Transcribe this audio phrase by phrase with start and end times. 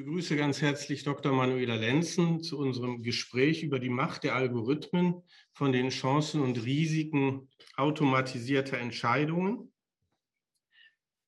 [0.00, 1.30] begrüße ganz herzlich Dr.
[1.30, 7.50] Manuela Lenzen zu unserem Gespräch über die Macht der Algorithmen von den Chancen und Risiken
[7.76, 9.70] automatisierter Entscheidungen.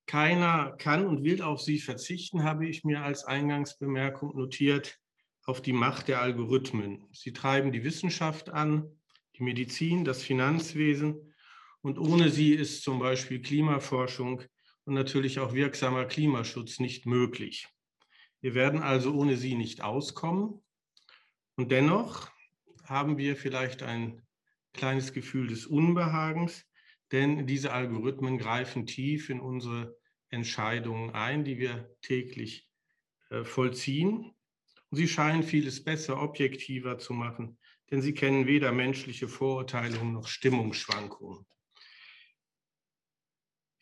[0.07, 4.99] Keiner kann und will auf sie verzichten, habe ich mir als Eingangsbemerkung notiert,
[5.45, 7.05] auf die Macht der Algorithmen.
[7.13, 8.89] Sie treiben die Wissenschaft an,
[9.37, 11.35] die Medizin, das Finanzwesen
[11.83, 14.41] und ohne sie ist zum Beispiel Klimaforschung
[14.85, 17.69] und natürlich auch wirksamer Klimaschutz nicht möglich.
[18.43, 20.61] Wir werden also ohne sie nicht auskommen.
[21.57, 22.31] Und dennoch
[22.85, 24.21] haben wir vielleicht ein
[24.75, 26.67] kleines Gefühl des Unbehagens,
[27.13, 29.97] denn diese Algorithmen greifen tief in unsere
[30.29, 32.69] Entscheidungen ein, die wir täglich
[33.31, 34.35] äh, vollziehen.
[34.91, 37.59] Und sie scheinen vieles besser, objektiver zu machen,
[37.91, 41.47] denn sie kennen weder menschliche Vorurteile noch Stimmungsschwankungen.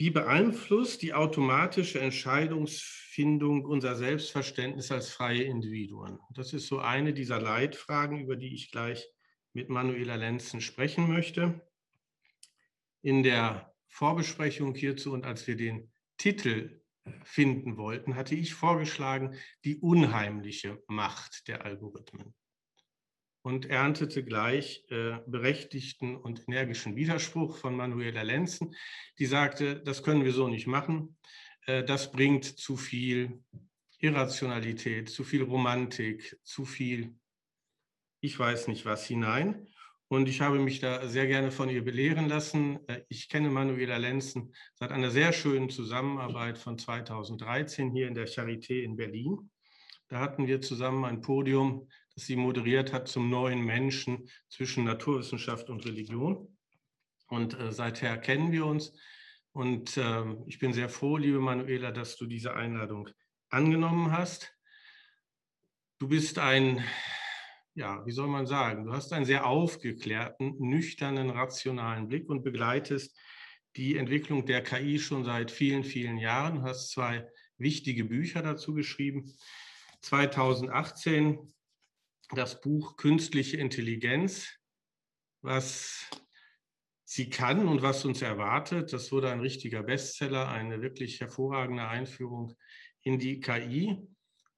[0.01, 6.19] Wie beeinflusst die automatische Entscheidungsfindung unser Selbstverständnis als freie Individuen?
[6.31, 9.07] Das ist so eine dieser Leitfragen, über die ich gleich
[9.53, 11.61] mit Manuela Lenzen sprechen möchte.
[13.03, 16.81] In der Vorbesprechung hierzu und als wir den Titel
[17.23, 22.35] finden wollten, hatte ich vorgeschlagen, die unheimliche Macht der Algorithmen
[23.43, 28.75] und erntete gleich äh, berechtigten und energischen Widerspruch von Manuela Lenzen,
[29.19, 31.17] die sagte, das können wir so nicht machen,
[31.67, 33.43] äh, das bringt zu viel
[33.99, 37.15] Irrationalität, zu viel Romantik, zu viel,
[38.21, 39.67] ich weiß nicht was hinein.
[40.13, 42.81] Und ich habe mich da sehr gerne von ihr belehren lassen.
[42.89, 48.27] Äh, ich kenne Manuela Lenzen seit einer sehr schönen Zusammenarbeit von 2013 hier in der
[48.27, 49.51] Charité in Berlin.
[50.09, 51.89] Da hatten wir zusammen ein Podium
[52.27, 56.57] sie moderiert hat zum neuen Menschen zwischen Naturwissenschaft und Religion.
[57.29, 58.93] Und äh, seither kennen wir uns.
[59.53, 63.09] Und äh, ich bin sehr froh, liebe Manuela, dass du diese Einladung
[63.49, 64.55] angenommen hast.
[65.99, 66.85] Du bist ein,
[67.75, 73.19] ja, wie soll man sagen, du hast einen sehr aufgeklärten, nüchternen, rationalen Blick und begleitest
[73.77, 76.57] die Entwicklung der KI schon seit vielen, vielen Jahren.
[76.57, 77.29] Du hast zwei
[77.59, 79.33] wichtige Bücher dazu geschrieben.
[80.03, 81.53] 2018
[82.33, 84.49] das Buch Künstliche Intelligenz,
[85.43, 86.09] was
[87.05, 88.93] sie kann und was uns erwartet.
[88.93, 92.55] Das wurde ein richtiger Bestseller, eine wirklich hervorragende Einführung
[93.03, 93.97] in die KI,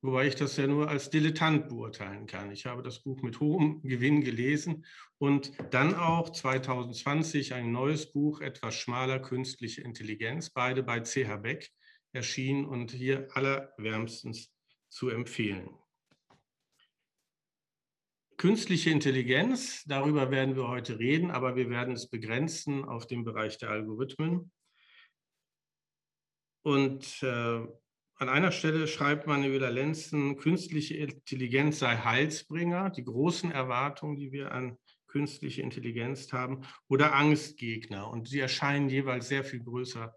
[0.02, 2.50] wobei ich das ja nur als Dilettant beurteilen kann.
[2.52, 4.84] Ich habe das Buch mit hohem Gewinn gelesen
[5.18, 11.70] und dann auch 2020 ein neues Buch, etwas schmaler, Künstliche Intelligenz, beide bei CH Beck
[12.12, 14.52] erschienen und hier allerwärmstens
[14.90, 15.70] zu empfehlen.
[18.42, 23.56] Künstliche Intelligenz, darüber werden wir heute reden, aber wir werden es begrenzen auf den Bereich
[23.58, 24.50] der Algorithmen.
[26.62, 27.60] Und äh,
[28.16, 34.50] an einer Stelle schreibt Manuela Lenzen, künstliche Intelligenz sei Heilsbringer, die großen Erwartungen, die wir
[34.50, 34.76] an
[35.06, 38.10] künstliche Intelligenz haben, oder Angstgegner.
[38.10, 40.16] Und sie erscheinen jeweils sehr viel größer,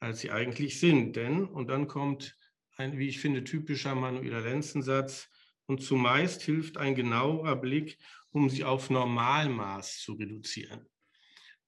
[0.00, 1.14] als sie eigentlich sind.
[1.14, 2.36] Denn, und dann kommt
[2.76, 5.28] ein, wie ich finde, typischer Manuela Lenzen-Satz,
[5.72, 7.96] und zumeist hilft ein genauer Blick,
[8.30, 10.86] um sie auf Normalmaß zu reduzieren.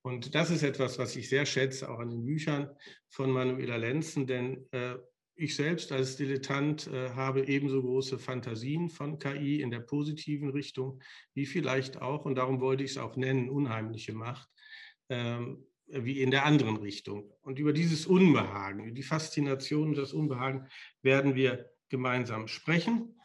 [0.02, 2.68] Und das ist etwas, was ich sehr schätze, auch an den Büchern
[3.08, 4.96] von Manuela Lenzen, denn äh,
[5.36, 11.02] ich selbst als Dilettant äh, habe ebenso große Fantasien von KI in der positiven Richtung,
[11.32, 14.50] wie vielleicht auch, und darum wollte ich es auch nennen, unheimliche Macht,
[15.08, 17.32] ähm, wie in der anderen Richtung.
[17.40, 20.68] Und über dieses Unbehagen, die Faszination und das Unbehagen
[21.00, 23.18] werden wir gemeinsam sprechen.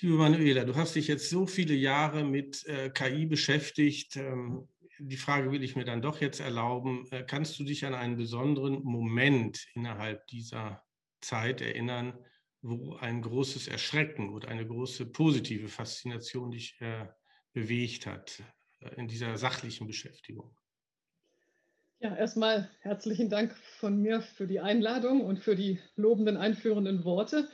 [0.00, 4.16] Liebe Manuela, du hast dich jetzt so viele Jahre mit äh, KI beschäftigt.
[4.16, 7.06] Ähm, die Frage will ich mir dann doch jetzt erlauben.
[7.10, 10.82] Äh, kannst du dich an einen besonderen Moment innerhalb dieser
[11.20, 12.18] Zeit erinnern,
[12.62, 17.06] wo ein großes Erschrecken oder eine große positive Faszination dich äh,
[17.52, 18.42] bewegt hat
[18.80, 20.56] äh, in dieser sachlichen Beschäftigung?
[22.00, 27.48] Ja, erstmal herzlichen Dank von mir für die Einladung und für die lobenden einführenden Worte.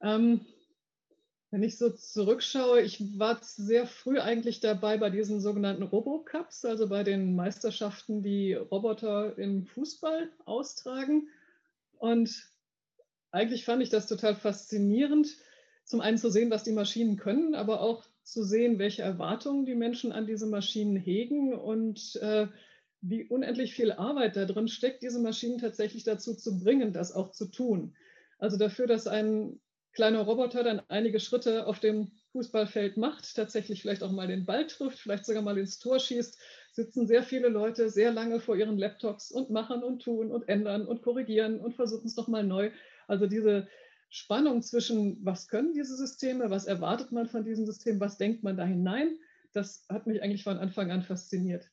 [0.00, 0.46] Ähm,
[1.54, 6.88] wenn ich so zurückschaue, ich war sehr früh eigentlich dabei bei diesen sogenannten Robocups, also
[6.88, 11.28] bei den Meisterschaften, die Roboter im Fußball austragen.
[11.96, 12.50] Und
[13.30, 15.28] eigentlich fand ich das total faszinierend,
[15.84, 19.76] zum einen zu sehen, was die Maschinen können, aber auch zu sehen, welche Erwartungen die
[19.76, 22.48] Menschen an diese Maschinen hegen und äh,
[23.00, 27.30] wie unendlich viel Arbeit da drin steckt, diese Maschinen tatsächlich dazu zu bringen, das auch
[27.30, 27.94] zu tun.
[28.40, 29.60] Also dafür, dass ein
[29.94, 34.66] kleiner Roboter dann einige Schritte auf dem Fußballfeld macht, tatsächlich vielleicht auch mal den Ball
[34.66, 36.38] trifft, vielleicht sogar mal ins Tor schießt,
[36.72, 40.86] sitzen sehr viele Leute sehr lange vor ihren Laptops und machen und tun und ändern
[40.86, 42.70] und korrigieren und versuchen es nochmal neu.
[43.06, 43.68] Also diese
[44.10, 48.56] Spannung zwischen, was können diese Systeme, was erwartet man von diesen Systemen, was denkt man
[48.56, 49.16] da hinein,
[49.52, 51.70] das hat mich eigentlich von Anfang an fasziniert.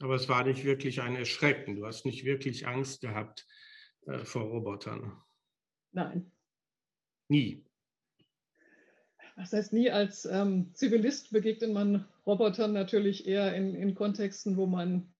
[0.00, 1.76] Aber es war nicht wirklich ein Erschrecken.
[1.76, 3.46] Du hast nicht wirklich Angst gehabt
[4.06, 5.22] äh, vor Robotern.
[5.92, 6.32] Nein.
[7.30, 7.64] Nie.
[9.36, 9.88] Was heißt nie?
[9.88, 15.14] Als ähm, Zivilist begegnet man Robotern natürlich eher in, in Kontexten, wo man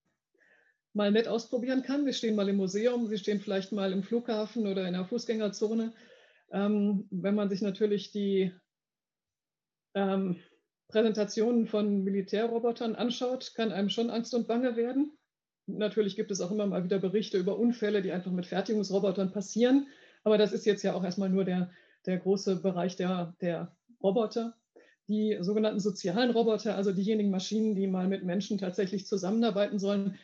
[0.92, 2.04] mal nett ausprobieren kann.
[2.04, 5.92] Sie stehen mal im Museum, sie stehen vielleicht mal im Flughafen oder in der Fußgängerzone.
[6.50, 8.52] Ähm, wenn man sich natürlich die
[9.94, 10.36] ähm,
[10.88, 15.16] Präsentationen von Militärrobotern anschaut, kann einem schon Angst und Bange werden.
[15.66, 19.86] Natürlich gibt es auch immer mal wieder Berichte über Unfälle, die einfach mit Fertigungsrobotern passieren.
[20.24, 21.70] Aber das ist jetzt ja auch erstmal nur der,
[22.06, 24.56] der große Bereich der, der Roboter.
[25.08, 30.18] Die sogenannten sozialen Roboter, also diejenigen Maschinen, die mal mit Menschen tatsächlich zusammenarbeiten sollen,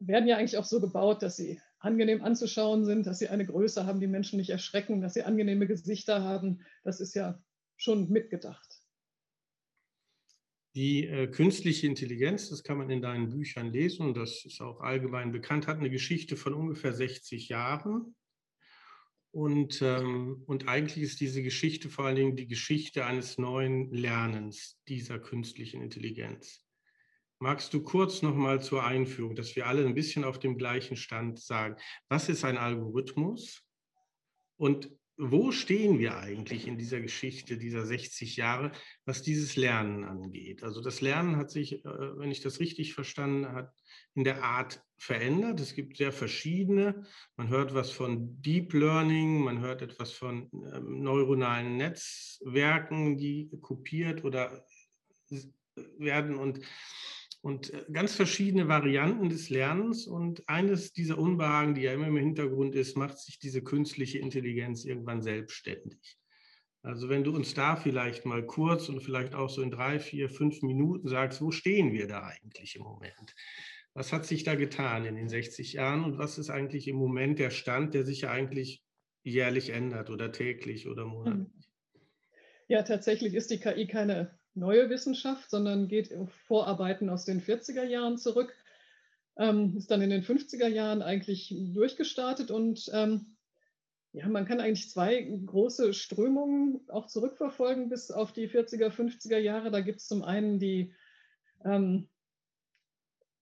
[0.00, 3.86] werden ja eigentlich auch so gebaut, dass sie angenehm anzuschauen sind, dass sie eine Größe
[3.86, 6.60] haben, die Menschen nicht erschrecken, dass sie angenehme Gesichter haben.
[6.84, 7.42] Das ist ja
[7.76, 8.78] schon mitgedacht.
[10.74, 15.32] Die äh, künstliche Intelligenz, das kann man in deinen Büchern lesen das ist auch allgemein
[15.32, 18.14] bekannt, hat eine Geschichte von ungefähr 60 Jahren.
[19.30, 24.80] Und, ähm, und eigentlich ist diese Geschichte vor allen Dingen die Geschichte eines neuen Lernens
[24.88, 26.64] dieser künstlichen Intelligenz.
[27.40, 31.38] Magst du kurz nochmal zur Einführung, dass wir alle ein bisschen auf dem gleichen Stand
[31.38, 31.76] sagen,
[32.08, 33.62] was ist ein Algorithmus
[34.56, 38.70] und wo stehen wir eigentlich in dieser Geschichte dieser 60 Jahre,
[39.04, 40.62] was dieses Lernen angeht?
[40.62, 43.72] Also das Lernen hat sich, äh, wenn ich das richtig verstanden habe,
[44.14, 45.60] in der Art verändert.
[45.60, 47.04] Es gibt sehr verschiedene.
[47.36, 54.24] Man hört was von Deep Learning, man hört etwas von ähm, neuronalen Netzwerken, die kopiert
[54.24, 54.64] oder
[55.98, 56.60] werden und
[57.40, 60.06] und äh, ganz verschiedene Varianten des Lernens.
[60.06, 64.84] Und eines dieser Unbehagen, die ja immer im Hintergrund ist, macht sich diese künstliche Intelligenz
[64.84, 66.18] irgendwann selbstständig.
[66.82, 70.30] Also wenn du uns da vielleicht mal kurz und vielleicht auch so in drei, vier,
[70.30, 73.34] fünf Minuten sagst, wo stehen wir da eigentlich im Moment?
[73.94, 77.40] Was hat sich da getan in den 60 Jahren und was ist eigentlich im Moment
[77.40, 78.82] der Stand, der sich ja eigentlich
[79.24, 81.68] jährlich ändert oder täglich oder monatlich?
[82.68, 87.84] Ja, tatsächlich ist die KI keine neue Wissenschaft, sondern geht auf Vorarbeiten aus den 40er
[87.84, 88.54] Jahren zurück.
[89.36, 93.36] Ähm, ist dann in den 50er Jahren eigentlich durchgestartet und ähm,
[94.12, 99.70] ja, man kann eigentlich zwei große Strömungen auch zurückverfolgen bis auf die 40er, 50er Jahre.
[99.70, 100.92] Da gibt es zum einen die
[101.64, 102.08] ähm,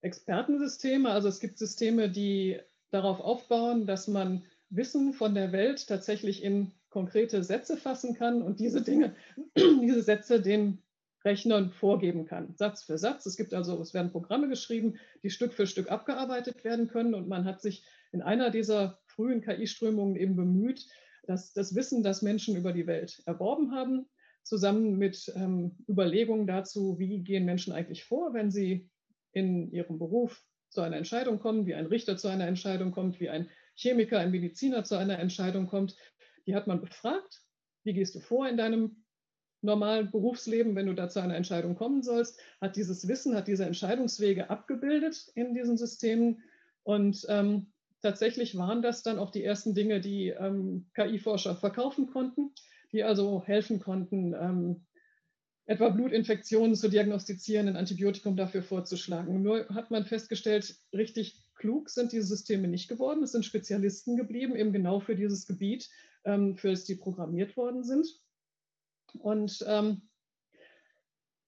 [0.03, 2.61] Expertensysteme, also es gibt Systeme, die
[2.91, 8.61] darauf aufbauen, dass man Wissen von der Welt tatsächlich in konkrete Sätze fassen kann und
[8.61, 9.15] diese Dinge,
[9.57, 10.83] diese Sätze den
[11.27, 13.27] Rechnern vorgeben kann, Satz für Satz.
[13.27, 17.15] Es gibt also, es werden Programme geschrieben, die Stück für Stück abgearbeitet werden können.
[17.15, 20.87] Und man hat sich in einer dieser frühen KI-Strömungen eben bemüht,
[21.27, 24.07] dass das Wissen, das Menschen über die Welt erworben haben,
[24.45, 28.89] zusammen mit ähm, Überlegungen dazu, wie gehen Menschen eigentlich vor, wenn sie
[29.33, 33.29] in ihrem Beruf zu einer Entscheidung kommen, wie ein Richter zu einer Entscheidung kommt, wie
[33.29, 35.97] ein Chemiker, ein Mediziner zu einer Entscheidung kommt.
[36.47, 37.43] Die hat man befragt.
[37.83, 39.05] Wie gehst du vor in deinem
[39.67, 43.67] normalen Berufsleben, wenn du da zu einer Entscheidung kommen sollst, hat dieses Wissen, hat diese
[43.67, 46.43] Entscheidungswege abgebildet in diesen Systemen.
[46.83, 47.67] Und ähm,
[48.01, 52.53] tatsächlich waren das dann auch die ersten Dinge, die ähm, KI-Forscher verkaufen konnten,
[52.93, 54.87] die also helfen konnten, ähm,
[55.67, 59.43] etwa Blutinfektionen zu diagnostizieren, ein Antibiotikum dafür vorzuschlagen.
[59.43, 63.23] Nur hat man festgestellt, richtig klug sind diese Systeme nicht geworden.
[63.23, 65.89] Es sind Spezialisten geblieben, eben genau für dieses Gebiet,
[66.25, 68.07] ähm, für das die programmiert worden sind.
[69.19, 70.03] Und ähm,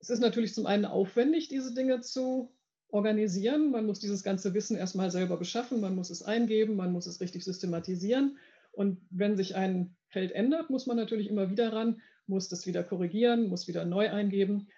[0.00, 2.52] es ist natürlich zum einen aufwendig, diese Dinge zu
[2.90, 3.70] organisieren.
[3.70, 7.20] Man muss dieses ganze Wissen erstmal selber beschaffen, man muss es eingeben, man muss es
[7.20, 8.38] richtig systematisieren.
[8.72, 12.84] Und wenn sich ein Feld ändert, muss man natürlich immer wieder ran, muss das wieder
[12.84, 14.68] korrigieren, muss wieder neu eingeben.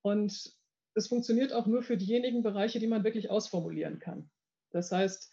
[0.00, 0.52] Und
[0.94, 4.30] es funktioniert auch nur für diejenigen Bereiche, die man wirklich ausformulieren kann.
[4.70, 5.30] Das heißt,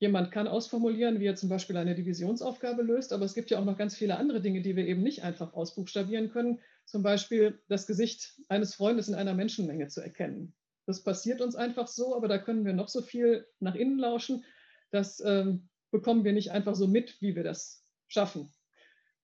[0.00, 3.64] Jemand kann ausformulieren, wie er zum Beispiel eine Divisionsaufgabe löst, aber es gibt ja auch
[3.64, 6.60] noch ganz viele andere Dinge, die wir eben nicht einfach ausbuchstabieren können.
[6.84, 10.54] Zum Beispiel das Gesicht eines Freundes in einer Menschenmenge zu erkennen.
[10.86, 14.44] Das passiert uns einfach so, aber da können wir noch so viel nach innen lauschen.
[14.90, 18.52] Das ähm, bekommen wir nicht einfach so mit, wie wir das schaffen.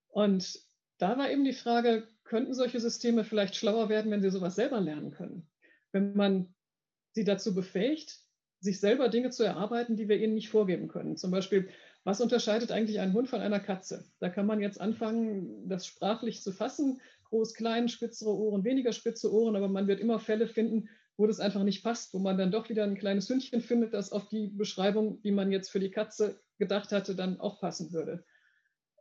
[0.09, 0.59] Und
[0.97, 4.81] da war eben die Frage, könnten solche Systeme vielleicht schlauer werden, wenn sie sowas selber
[4.81, 5.49] lernen können?
[5.91, 6.53] Wenn man
[7.13, 8.19] sie dazu befähigt,
[8.59, 11.17] sich selber Dinge zu erarbeiten, die wir ihnen nicht vorgeben können.
[11.17, 11.69] Zum Beispiel,
[12.03, 14.05] was unterscheidet eigentlich einen Hund von einer Katze?
[14.19, 17.01] Da kann man jetzt anfangen, das sprachlich zu fassen.
[17.29, 21.39] Groß, klein, spitzere Ohren, weniger spitze Ohren, aber man wird immer Fälle finden, wo das
[21.39, 24.47] einfach nicht passt, wo man dann doch wieder ein kleines Hündchen findet, das auf die
[24.47, 28.23] Beschreibung, die man jetzt für die Katze gedacht hatte, dann auch passen würde.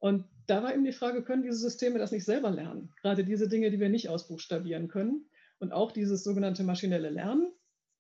[0.01, 2.93] Und da war eben die Frage, können diese Systeme das nicht selber lernen?
[3.01, 5.27] Gerade diese Dinge, die wir nicht ausbuchstabieren können.
[5.59, 7.51] Und auch dieses sogenannte maschinelle Lernen.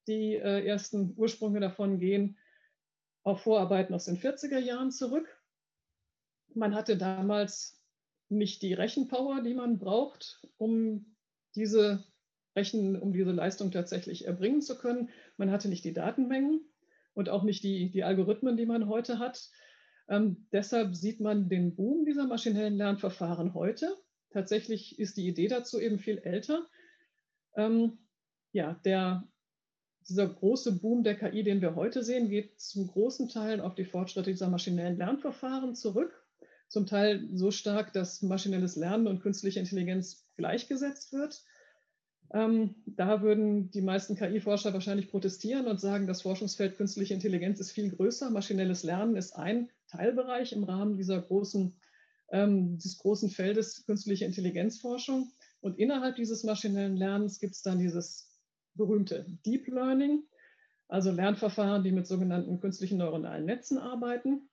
[0.06, 2.38] Die äh, ersten Ursprünge davon gehen
[3.22, 5.26] auf Vorarbeiten aus den 40er Jahren zurück.
[6.54, 7.82] Man hatte damals
[8.28, 11.16] nicht die Rechenpower, die man braucht, um
[11.54, 12.04] diese
[12.56, 15.10] Rechen, um diese Leistung tatsächlich erbringen zu können.
[15.36, 16.60] Man hatte nicht die Datenmengen
[17.14, 19.50] und auch nicht die, die Algorithmen, die man heute hat.
[20.08, 23.96] Ähm, deshalb sieht man den Boom dieser maschinellen Lernverfahren heute.
[24.30, 26.66] Tatsächlich ist die Idee dazu eben viel älter.
[27.56, 27.98] Ähm,
[28.52, 29.26] ja, der,
[30.08, 33.84] dieser große Boom der KI, den wir heute sehen, geht zum großen Teil auf die
[33.84, 36.12] Fortschritte dieser maschinellen Lernverfahren zurück.
[36.68, 41.42] Zum Teil so stark, dass maschinelles Lernen und künstliche Intelligenz gleichgesetzt wird.
[42.32, 47.70] Ähm, da würden die meisten KI-Forscher wahrscheinlich protestieren und sagen, das Forschungsfeld künstliche Intelligenz ist
[47.70, 48.30] viel größer.
[48.30, 51.76] Maschinelles Lernen ist ein Teilbereich im Rahmen dieser großen,
[52.32, 55.30] ähm, des großen Feldes künstliche Intelligenzforschung.
[55.60, 58.33] Und innerhalb dieses maschinellen Lernens gibt es dann dieses
[58.74, 60.24] berühmte Deep Learning,
[60.88, 64.48] also Lernverfahren, die mit sogenannten künstlichen neuronalen Netzen arbeiten.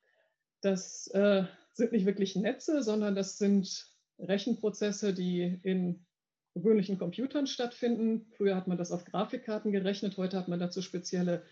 [0.62, 3.88] Das äh, sind nicht wirklich Netze, sondern das sind
[4.20, 6.06] Rechenprozesse, die in
[6.54, 8.28] gewöhnlichen Computern stattfinden.
[8.38, 11.44] Früher hat man das auf Grafikkarten gerechnet, heute hat man dazu spezielle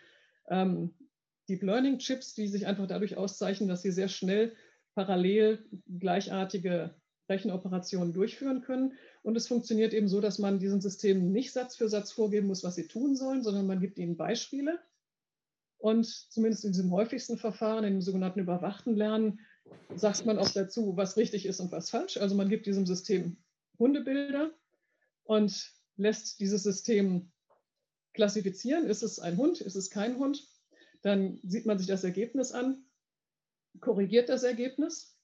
[0.48, 0.94] ähm,
[1.48, 4.56] Deep Learning Chips, die sich einfach dadurch auszeichnen, dass sie sehr schnell
[4.94, 6.94] parallel gleichartige
[7.30, 8.94] Rechenoperationen durchführen können.
[9.22, 12.64] Und es funktioniert eben so, dass man diesen Systemen nicht Satz für Satz vorgeben muss,
[12.64, 14.80] was sie tun sollen, sondern man gibt ihnen Beispiele.
[15.78, 19.40] Und zumindest in diesem häufigsten Verfahren, in dem sogenannten überwachten Lernen,
[19.96, 22.18] sagt man auch dazu, was richtig ist und was falsch.
[22.18, 23.38] Also man gibt diesem System
[23.78, 24.52] Hundebilder
[25.24, 27.32] und lässt dieses System
[28.14, 28.88] klassifizieren.
[28.88, 29.62] Ist es ein Hund?
[29.62, 30.48] Ist es kein Hund?
[31.02, 32.84] Dann sieht man sich das Ergebnis an,
[33.80, 35.16] korrigiert das Ergebnis,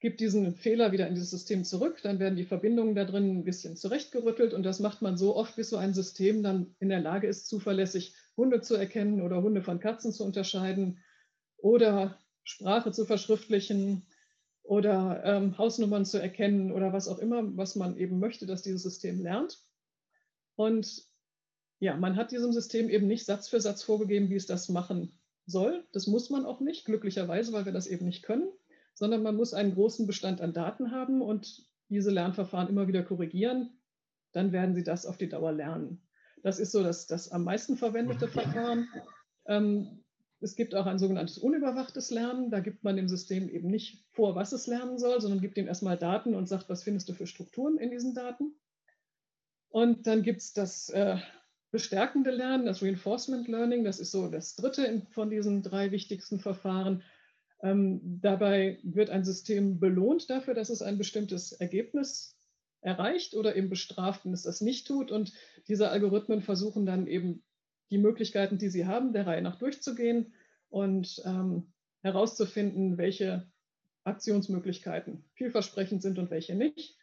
[0.00, 3.44] gibt diesen Fehler wieder in dieses System zurück, dann werden die Verbindungen da drin ein
[3.44, 7.00] bisschen zurechtgerüttelt und das macht man so oft, bis so ein System dann in der
[7.00, 11.02] Lage ist, zuverlässig Hunde zu erkennen oder Hunde von Katzen zu unterscheiden
[11.56, 14.06] oder Sprache zu verschriftlichen
[14.62, 18.82] oder ähm, Hausnummern zu erkennen oder was auch immer, was man eben möchte, dass dieses
[18.82, 19.58] System lernt.
[20.54, 21.06] Und
[21.80, 25.18] ja, man hat diesem System eben nicht Satz für Satz vorgegeben, wie es das machen
[25.46, 25.86] soll.
[25.92, 28.48] Das muss man auch nicht, glücklicherweise, weil wir das eben nicht können,
[28.98, 33.70] sondern man muss einen großen Bestand an Daten haben und diese Lernverfahren immer wieder korrigieren.
[34.32, 36.02] Dann werden sie das auf die Dauer lernen.
[36.42, 38.88] Das ist so das, das am meisten verwendete Verfahren.
[39.46, 40.04] Ähm,
[40.40, 42.50] es gibt auch ein sogenanntes unüberwachtes Lernen.
[42.50, 45.68] Da gibt man dem System eben nicht vor, was es lernen soll, sondern gibt ihm
[45.68, 48.52] erstmal Daten und sagt, was findest du für Strukturen in diesen Daten.
[49.68, 51.18] Und dann gibt es das äh,
[51.70, 57.04] bestärkende Lernen, das Reinforcement Learning, das ist so das dritte von diesen drei wichtigsten Verfahren.
[57.62, 62.36] Ähm, dabei wird ein System belohnt dafür, dass es ein bestimmtes Ergebnis
[62.80, 65.10] erreicht oder eben bestraft, wenn es das nicht tut.
[65.10, 65.32] Und
[65.66, 67.42] diese Algorithmen versuchen dann eben
[67.90, 70.34] die Möglichkeiten, die sie haben, der Reihe nach durchzugehen
[70.68, 71.72] und ähm,
[72.02, 73.50] herauszufinden, welche
[74.04, 76.98] Aktionsmöglichkeiten vielversprechend sind und welche nicht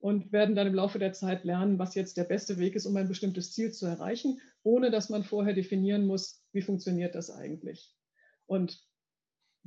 [0.00, 2.96] und werden dann im Laufe der Zeit lernen, was jetzt der beste Weg ist, um
[2.96, 7.94] ein bestimmtes Ziel zu erreichen, ohne dass man vorher definieren muss, wie funktioniert das eigentlich.
[8.46, 8.80] Und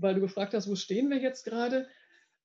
[0.02, 1.88] weil du gefragt hast, wo stehen wir jetzt gerade?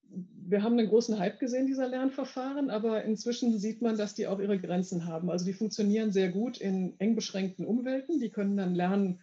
[0.09, 4.39] Wir haben einen großen Hype gesehen dieser Lernverfahren, aber inzwischen sieht man, dass die auch
[4.39, 5.31] ihre Grenzen haben.
[5.31, 8.21] Also die funktionieren sehr gut in eng beschränkten Umwelten.
[8.21, 9.21] Die können dann lernen,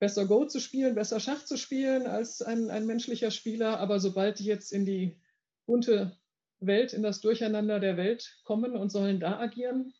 [0.00, 3.78] besser Go zu spielen, besser Schach zu spielen als ein, ein menschlicher Spieler.
[3.78, 5.20] Aber sobald die jetzt in die
[5.66, 6.16] bunte
[6.58, 9.92] Welt, in das Durcheinander der Welt kommen und sollen da agieren,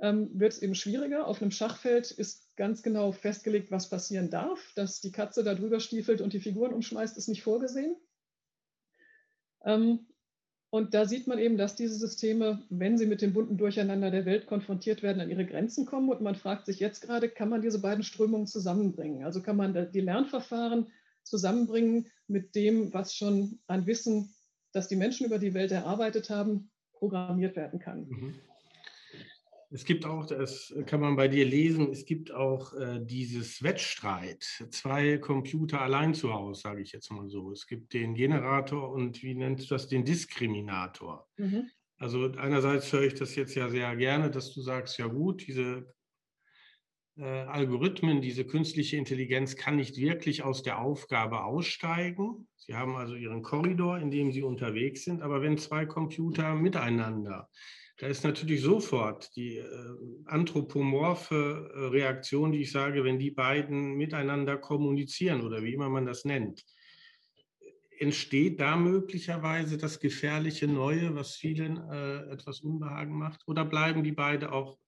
[0.00, 1.26] ähm, wird es eben schwieriger.
[1.26, 4.72] Auf einem Schachfeld ist ganz genau festgelegt, was passieren darf.
[4.74, 7.96] Dass die Katze da drüber stiefelt und die Figuren umschmeißt, ist nicht vorgesehen.
[9.64, 10.06] Ähm,
[10.70, 14.26] und da sieht man eben, dass diese Systeme, wenn sie mit dem bunten Durcheinander der
[14.26, 16.10] Welt konfrontiert werden, an ihre Grenzen kommen.
[16.10, 19.24] Und man fragt sich jetzt gerade, kann man diese beiden Strömungen zusammenbringen?
[19.24, 20.88] Also kann man die Lernverfahren
[21.22, 24.34] zusammenbringen mit dem, was schon an Wissen
[24.72, 28.08] das die Menschen über die Welt erarbeitet haben, programmiert werden kann.
[28.08, 28.34] Mhm.
[29.70, 34.42] Es gibt auch, das kann man bei dir lesen, es gibt auch äh, dieses Wettstreit.
[34.70, 37.52] Zwei Computer allein zu Hause, sage ich jetzt mal so.
[37.52, 41.28] Es gibt den Generator und wie nennt du das, den Diskriminator.
[41.36, 41.68] Mhm.
[41.98, 45.92] Also einerseits höre ich das jetzt ja sehr gerne, dass du sagst, ja gut, diese
[47.18, 52.48] äh, Algorithmen, diese künstliche Intelligenz kann nicht wirklich aus der Aufgabe aussteigen.
[52.56, 55.20] Sie haben also ihren Korridor, in dem sie unterwegs sind.
[55.20, 57.50] Aber wenn zwei Computer miteinander,
[57.98, 59.66] da ist natürlich sofort die äh,
[60.26, 66.06] anthropomorphe äh, Reaktion, die ich sage, wenn die beiden miteinander kommunizieren oder wie immer man
[66.06, 66.64] das nennt.
[67.98, 73.42] entsteht da möglicherweise das gefährliche Neue, was vielen äh, etwas Unbehagen macht?
[73.48, 74.78] Oder bleiben die beide auch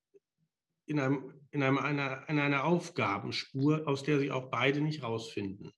[0.87, 5.73] in, einem, in, einem, einer, in einer Aufgabenspur, aus der sie auch beide nicht rausfinden?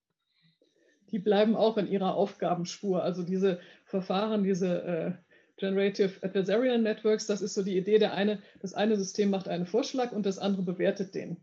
[1.09, 3.01] Die bleiben auch in ihrer Aufgabenspur.
[3.01, 5.13] Also diese Verfahren, diese äh,
[5.57, 9.65] Generative Adversarial Networks, das ist so die Idee, der eine, das eine System macht einen
[9.65, 11.37] Vorschlag und das andere bewertet den.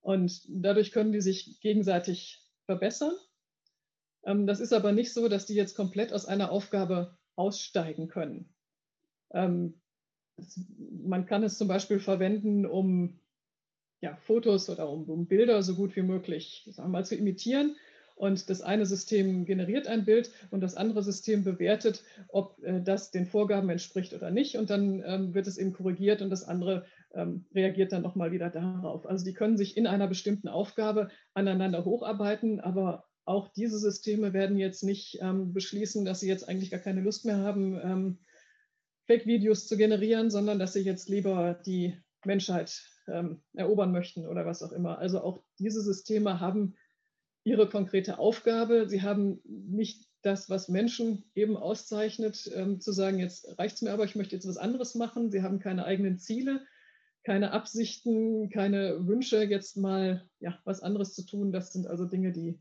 [0.00, 3.12] Und dadurch können die sich gegenseitig verbessern.
[4.24, 8.54] Ähm, das ist aber nicht so, dass die jetzt komplett aus einer Aufgabe aussteigen können.
[9.32, 9.80] Ähm,
[11.04, 13.20] man kann es zum Beispiel verwenden, um
[14.00, 17.76] ja, Fotos oder um, um, Bilder so gut wie möglich sagen wir mal, zu imitieren.
[18.20, 23.10] Und das eine System generiert ein Bild und das andere System bewertet, ob äh, das
[23.10, 24.58] den Vorgaben entspricht oder nicht.
[24.58, 26.84] Und dann ähm, wird es eben korrigiert und das andere
[27.14, 29.06] ähm, reagiert dann nochmal wieder darauf.
[29.06, 34.58] Also die können sich in einer bestimmten Aufgabe aneinander hocharbeiten, aber auch diese Systeme werden
[34.58, 38.18] jetzt nicht ähm, beschließen, dass sie jetzt eigentlich gar keine Lust mehr haben, ähm,
[39.06, 41.96] Fake-Videos zu generieren, sondern dass sie jetzt lieber die
[42.26, 44.98] Menschheit ähm, erobern möchten oder was auch immer.
[44.98, 46.74] Also auch diese Systeme haben
[47.44, 48.88] ihre konkrete Aufgabe.
[48.88, 53.92] Sie haben nicht das, was Menschen eben auszeichnet, ähm, zu sagen, jetzt reicht es mir
[53.92, 55.30] aber, ich möchte jetzt was anderes machen.
[55.30, 56.66] Sie haben keine eigenen Ziele,
[57.24, 61.52] keine Absichten, keine Wünsche, jetzt mal ja, was anderes zu tun.
[61.52, 62.58] Das sind also Dinge, die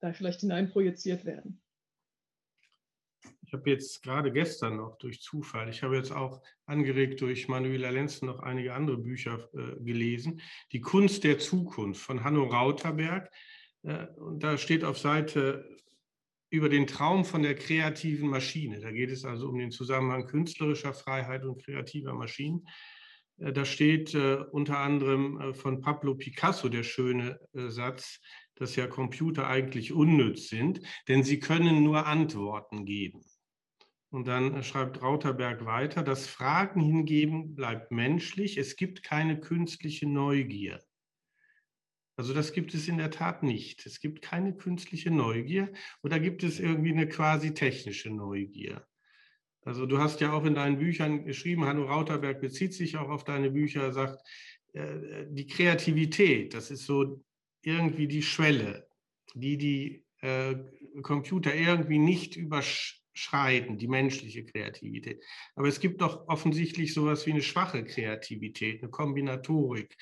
[0.00, 1.60] da vielleicht hineinprojiziert werden.
[3.48, 7.88] Ich habe jetzt gerade gestern noch durch Zufall, ich habe jetzt auch angeregt durch Manuela
[7.88, 10.42] Lenzen noch einige andere Bücher äh, gelesen.
[10.72, 13.30] Die Kunst der Zukunft von Hanno Rauterberg.
[13.82, 15.76] Äh, und da steht auf Seite
[16.50, 18.80] über den Traum von der kreativen Maschine.
[18.80, 22.66] Da geht es also um den Zusammenhang künstlerischer Freiheit und kreativer Maschinen.
[23.38, 28.20] Äh, da steht äh, unter anderem von Pablo Picasso der schöne Satz,
[28.54, 33.24] dass ja Computer eigentlich unnütz sind, denn sie können nur Antworten geben.
[34.10, 40.80] Und dann schreibt Rauterberg weiter, das Fragen hingeben bleibt menschlich, es gibt keine künstliche Neugier.
[42.18, 43.86] Also das gibt es in der Tat nicht.
[43.86, 48.84] Es gibt keine künstliche Neugier oder gibt es irgendwie eine quasi technische Neugier.
[49.64, 53.22] Also du hast ja auch in deinen Büchern geschrieben, Hanno Rauterberg bezieht sich auch auf
[53.22, 54.20] deine Bücher, sagt,
[54.72, 57.22] äh, die Kreativität, das ist so
[57.62, 58.88] irgendwie die Schwelle,
[59.34, 60.56] die die äh,
[61.02, 65.22] Computer irgendwie nicht überschreiten, die menschliche Kreativität.
[65.54, 69.96] Aber es gibt doch offensichtlich sowas wie eine schwache Kreativität, eine Kombinatorik,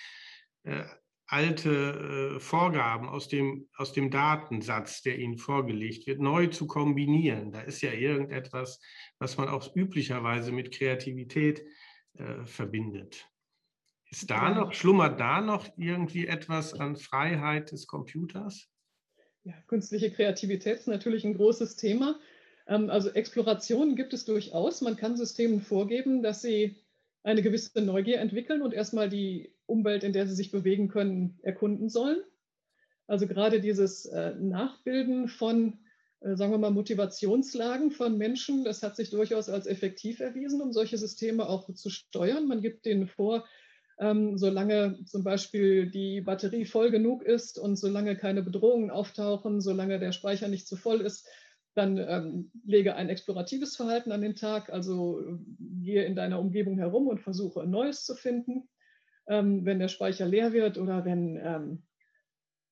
[0.63, 0.87] äh,
[1.29, 7.53] alte äh, Vorgaben aus dem, aus dem Datensatz, der Ihnen vorgelegt wird, neu zu kombinieren.
[7.53, 8.81] Da ist ja irgendetwas,
[9.19, 11.65] was man auch üblicherweise mit Kreativität
[12.15, 13.29] äh, verbindet.
[14.11, 18.69] Ist da noch, schlummert da noch irgendwie etwas an Freiheit des Computers?
[19.43, 22.21] Ja, künstliche Kreativität ist natürlich ein großes Thema.
[22.69, 24.81] Ähm, also Explorationen gibt es durchaus.
[24.81, 26.77] Man kann Systemen vorgeben, dass sie
[27.25, 31.89] eine gewisse Neugier entwickeln und erstmal die Umwelt, in der sie sich bewegen können, erkunden
[31.89, 32.19] sollen.
[33.07, 35.79] Also gerade dieses äh, Nachbilden von,
[36.21, 40.73] äh, sagen wir mal, Motivationslagen von Menschen, das hat sich durchaus als effektiv erwiesen, um
[40.73, 42.49] solche Systeme auch zu steuern.
[42.49, 43.47] Man gibt denen vor,
[43.99, 49.99] ähm, solange zum Beispiel die Batterie voll genug ist und solange keine Bedrohungen auftauchen, solange
[49.99, 51.29] der Speicher nicht zu voll ist,
[51.75, 55.23] dann ähm, lege ein exploratives Verhalten an den Tag, also
[55.59, 58.69] gehe in deiner Umgebung herum und versuche Neues zu finden.
[59.29, 61.83] Ähm, wenn der Speicher leer wird oder wenn ähm,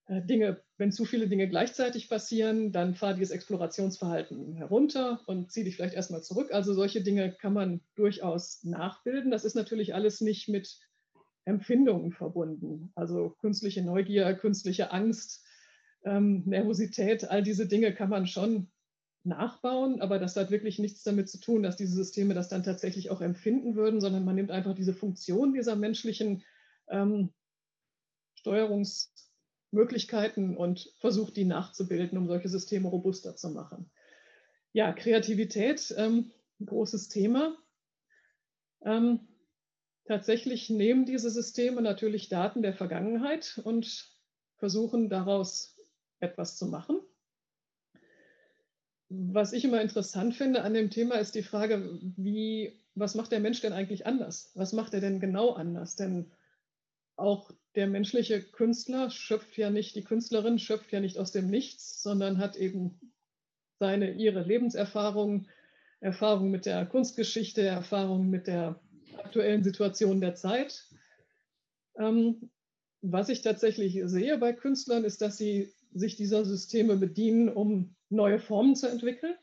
[0.07, 5.65] äh, Dinge, wenn zu viele Dinge gleichzeitig passieren, dann fahr dieses Explorationsverhalten herunter und zieh
[5.65, 6.53] dich vielleicht erstmal zurück.
[6.53, 9.31] Also solche Dinge kann man durchaus nachbilden.
[9.31, 10.79] Das ist natürlich alles nicht mit
[11.45, 12.93] Empfindungen verbunden.
[12.95, 15.45] Also künstliche Neugier, künstliche Angst,
[16.05, 18.71] ähm, Nervosität, all diese Dinge kann man schon
[19.25, 23.11] nachbauen, aber das hat wirklich nichts damit zu tun, dass diese Systeme das dann tatsächlich
[23.11, 26.43] auch empfinden würden, sondern man nimmt einfach diese Funktion dieser menschlichen
[26.89, 27.33] ähm,
[28.35, 33.91] Steuerungsmöglichkeiten und versucht, die nachzubilden, um solche Systeme robuster zu machen.
[34.73, 37.57] Ja, Kreativität, ähm, großes Thema.
[38.85, 39.21] Ähm,
[40.07, 44.13] Tatsächlich nehmen diese Systeme natürlich Daten der Vergangenheit und
[44.57, 45.79] versuchen daraus
[46.21, 47.01] etwas zu machen.
[49.17, 53.41] Was ich immer interessant finde an dem Thema ist die Frage, wie, was macht der
[53.41, 54.51] Mensch denn eigentlich anders?
[54.55, 55.95] Was macht er denn genau anders?
[55.95, 56.33] Denn
[57.17, 62.03] auch der menschliche Künstler schöpft ja nicht, die Künstlerin schöpft ja nicht aus dem Nichts,
[62.03, 62.99] sondern hat eben
[63.79, 65.47] seine, ihre Lebenserfahrung,
[66.01, 68.81] Erfahrung mit der Kunstgeschichte, Erfahrung mit der
[69.17, 70.89] aktuellen Situation der Zeit.
[71.97, 72.51] Ähm,
[73.01, 78.39] was ich tatsächlich sehe bei Künstlern, ist, dass sie sich dieser Systeme bedienen, um neue
[78.39, 79.35] Formen zu entwickeln.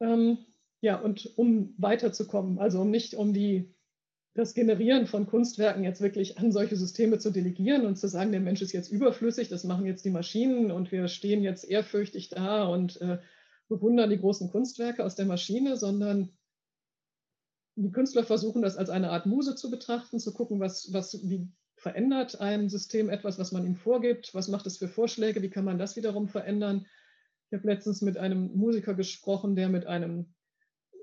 [0.00, 0.38] Ähm,
[0.80, 3.74] ja, und um weiterzukommen, also um nicht um die,
[4.34, 8.40] das Generieren von Kunstwerken jetzt wirklich an solche Systeme zu delegieren und zu sagen, der
[8.40, 12.66] Mensch ist jetzt überflüssig, das machen jetzt die Maschinen und wir stehen jetzt ehrfürchtig da
[12.66, 13.18] und äh,
[13.68, 16.36] bewundern die großen Kunstwerke aus der Maschine, sondern
[17.76, 21.48] die Künstler versuchen das als eine Art Muse zu betrachten, zu gucken, was, was, wie
[21.76, 25.64] verändert ein System etwas, was man ihm vorgibt, was macht es für Vorschläge, wie kann
[25.64, 26.86] man das wiederum verändern.
[27.50, 30.34] Ich habe letztens mit einem Musiker gesprochen, der mit einem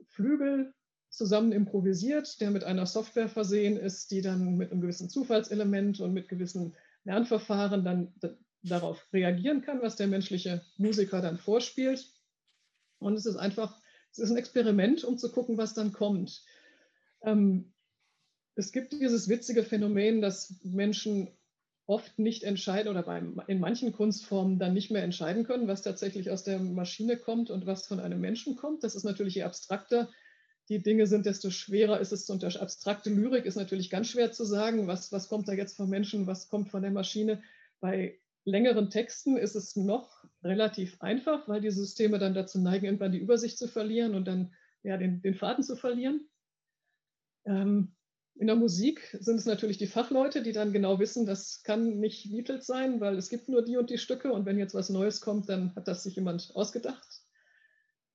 [0.08, 0.74] Flügel
[1.10, 6.12] zusammen improvisiert, der mit einer Software versehen ist, die dann mit einem gewissen Zufallselement und
[6.12, 8.14] mit gewissen Lernverfahren dann
[8.64, 12.12] darauf reagieren kann, was der menschliche Musiker dann vorspielt.
[12.98, 13.80] Und es ist einfach,
[14.12, 16.44] es ist ein Experiment, um zu gucken, was dann kommt.
[17.22, 17.73] Ähm,
[18.56, 21.30] es gibt dieses witzige Phänomen, dass Menschen
[21.86, 26.32] oft nicht entscheiden oder bei, in manchen Kunstformen dann nicht mehr entscheiden können, was tatsächlich
[26.32, 28.84] aus der Maschine kommt und was von einem Menschen kommt.
[28.84, 30.10] Das ist natürlich je abstrakter
[30.70, 32.64] die Dinge sind, desto schwerer ist es zu unterscheiden.
[32.64, 36.28] Abstrakte Lyrik ist natürlich ganz schwer zu sagen, was, was kommt da jetzt vom Menschen,
[36.28, 37.44] was kommt von der Maschine.
[37.82, 43.12] Bei längeren Texten ist es noch relativ einfach, weil die Systeme dann dazu neigen, irgendwann
[43.12, 46.30] die Übersicht zu verlieren und dann ja, den, den Faden zu verlieren.
[47.46, 47.94] Ähm,
[48.36, 52.32] in der Musik sind es natürlich die Fachleute, die dann genau wissen, das kann nicht
[52.32, 55.22] Beatles sein, weil es gibt nur die und die Stücke und wenn jetzt was Neues
[55.22, 57.22] kommt, dann hat das sich jemand ausgedacht.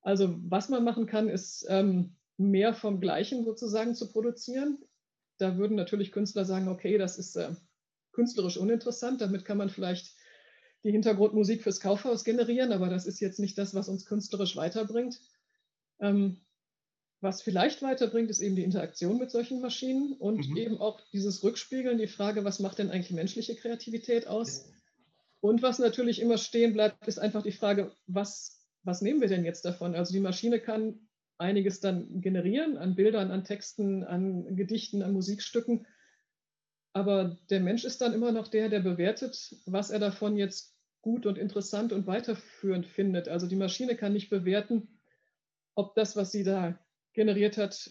[0.02, 4.78] Also was man machen kann, ist ähm, mehr vom Gleichen sozusagen zu produzieren.
[5.38, 7.54] Da würden natürlich Künstler sagen, okay, das ist äh,
[8.12, 10.16] künstlerisch uninteressant, damit kann man vielleicht
[10.84, 15.20] die Hintergrundmusik fürs Kaufhaus generieren, aber das ist jetzt nicht das, was uns künstlerisch weiterbringt.
[16.00, 16.40] Ähm,
[17.20, 20.56] was vielleicht weiterbringt, ist eben die Interaktion mit solchen Maschinen und mhm.
[20.56, 24.70] eben auch dieses Rückspiegeln, die Frage, was macht denn eigentlich menschliche Kreativität aus?
[25.40, 29.44] Und was natürlich immer stehen bleibt, ist einfach die Frage, was, was nehmen wir denn
[29.44, 29.94] jetzt davon?
[29.94, 35.86] Also die Maschine kann einiges dann generieren an Bildern, an Texten, an Gedichten, an Musikstücken.
[36.92, 41.26] Aber der Mensch ist dann immer noch der, der bewertet, was er davon jetzt gut
[41.26, 43.28] und interessant und weiterführend findet.
[43.28, 44.88] Also die Maschine kann nicht bewerten,
[45.74, 46.78] ob das, was sie da
[47.18, 47.90] generiert hat,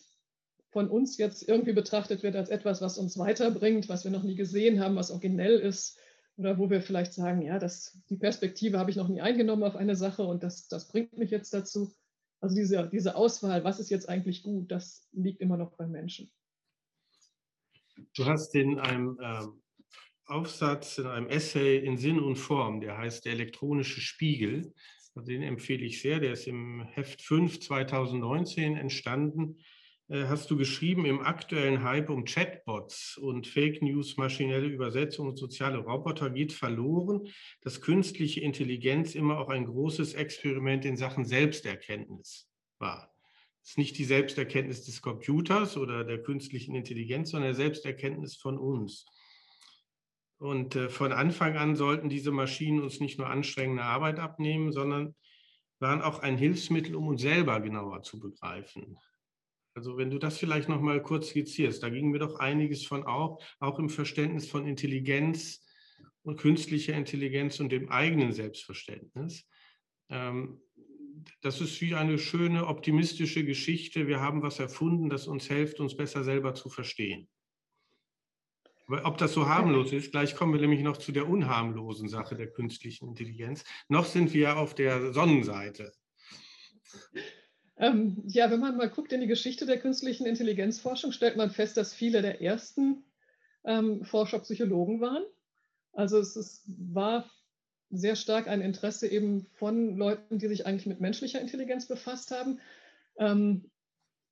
[0.69, 4.35] von uns jetzt irgendwie betrachtet wird als etwas, was uns weiterbringt, was wir noch nie
[4.35, 5.99] gesehen haben, was originell ist
[6.37, 9.75] oder wo wir vielleicht sagen, ja, das, die Perspektive habe ich noch nie eingenommen auf
[9.75, 11.93] eine Sache und das, das bringt mich jetzt dazu.
[12.39, 16.31] Also diese, diese Auswahl, was ist jetzt eigentlich gut, das liegt immer noch beim Menschen.
[18.15, 19.61] Du hast in einem ähm,
[20.25, 24.73] Aufsatz, in einem Essay in Sinn und Form, der heißt Der elektronische Spiegel,
[25.21, 26.19] den empfehle ich sehr.
[26.19, 29.57] Der ist im Heft 5 2019 entstanden.
[30.09, 35.37] Äh, hast du geschrieben, im aktuellen Hype um Chatbots und Fake News, maschinelle Übersetzung und
[35.37, 37.27] soziale Roboter geht verloren,
[37.61, 42.49] dass künstliche Intelligenz immer auch ein großes Experiment in Sachen Selbsterkenntnis
[42.79, 43.13] war.
[43.63, 48.57] Es ist nicht die Selbsterkenntnis des Computers oder der künstlichen Intelligenz, sondern der Selbsterkenntnis von
[48.57, 49.05] uns.
[50.39, 55.15] Und äh, von Anfang an sollten diese Maschinen uns nicht nur anstrengende Arbeit abnehmen, sondern
[55.79, 58.97] waren auch ein Hilfsmittel, um uns selber genauer zu begreifen.
[59.73, 63.03] Also wenn du das vielleicht noch mal kurz skizzierst, da ging mir doch einiges von
[63.03, 65.63] auch, auch im Verständnis von Intelligenz
[66.23, 69.47] und künstlicher Intelligenz und dem eigenen Selbstverständnis.
[70.09, 70.61] Ähm,
[71.41, 74.07] das ist wie eine schöne, optimistische Geschichte.
[74.07, 77.27] Wir haben was erfunden, das uns hilft, uns besser selber zu verstehen.
[78.87, 82.47] Ob das so harmlos ist, gleich kommen wir nämlich noch zu der unharmlosen Sache der
[82.47, 83.65] künstlichen Intelligenz.
[83.89, 85.91] Noch sind wir auf der Sonnenseite.
[87.77, 91.77] Ähm, ja, wenn man mal guckt in die Geschichte der künstlichen Intelligenzforschung, stellt man fest,
[91.77, 93.03] dass viele der ersten
[93.65, 95.23] ähm, Forscher Psychologen waren.
[95.91, 97.29] Also es ist, war
[97.89, 102.59] sehr stark ein Interesse eben von Leuten, die sich eigentlich mit menschlicher Intelligenz befasst haben.
[103.17, 103.69] Ähm,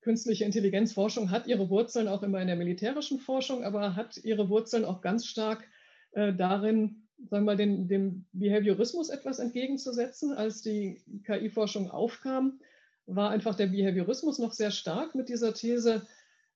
[0.06, 4.84] künstliche Intelligenzforschung hat ihre Wurzeln auch immer in der militärischen Forschung, aber hat ihre Wurzeln
[4.84, 5.66] auch ganz stark
[6.12, 10.32] äh, darin, sagen wir mal, den, dem Behaviorismus etwas entgegenzusetzen.
[10.32, 12.60] Als die KI-Forschung aufkam,
[13.06, 16.06] war einfach der Behaviorismus noch sehr stark mit dieser These,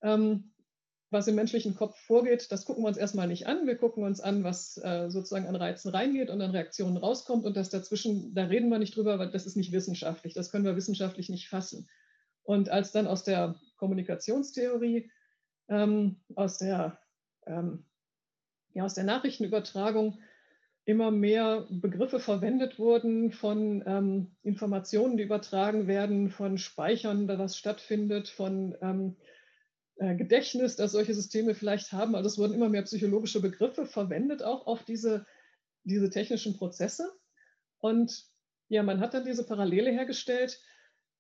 [0.01, 0.53] ähm,
[1.11, 3.67] was im menschlichen Kopf vorgeht, das gucken wir uns erstmal nicht an.
[3.67, 7.45] Wir gucken uns an, was äh, sozusagen an Reizen reingeht und an Reaktionen rauskommt.
[7.45, 10.35] Und das dazwischen, da reden wir nicht drüber, weil das ist nicht wissenschaftlich.
[10.35, 11.89] Das können wir wissenschaftlich nicht fassen.
[12.51, 15.09] Und als dann aus der Kommunikationstheorie,
[15.69, 16.99] ähm, aus, der,
[17.47, 17.85] ähm,
[18.73, 20.19] ja, aus der Nachrichtenübertragung
[20.85, 27.57] immer mehr Begriffe verwendet wurden von ähm, Informationen, die übertragen werden, von Speichern, da was
[27.57, 29.17] stattfindet, von ähm,
[29.99, 32.17] äh, Gedächtnis, das solche Systeme vielleicht haben.
[32.17, 35.25] Also es wurden immer mehr psychologische Begriffe verwendet, auch auf diese,
[35.85, 37.13] diese technischen Prozesse.
[37.79, 38.25] Und
[38.67, 40.61] ja, man hat dann diese Parallele hergestellt.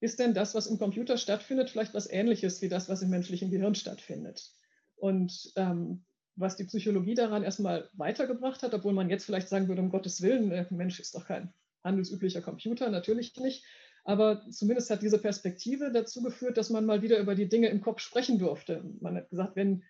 [0.00, 3.50] Ist denn das, was im Computer stattfindet, vielleicht was Ähnliches wie das, was im menschlichen
[3.50, 4.50] Gehirn stattfindet?
[4.96, 6.04] Und ähm,
[6.36, 10.22] was die Psychologie daran erstmal weitergebracht hat, obwohl man jetzt vielleicht sagen würde, um Gottes
[10.22, 11.52] Willen, der Mensch ist doch kein
[11.84, 13.64] handelsüblicher Computer, natürlich nicht.
[14.04, 17.82] Aber zumindest hat diese Perspektive dazu geführt, dass man mal wieder über die Dinge im
[17.82, 18.82] Kopf sprechen durfte.
[19.00, 19.82] Man hat gesagt, wenn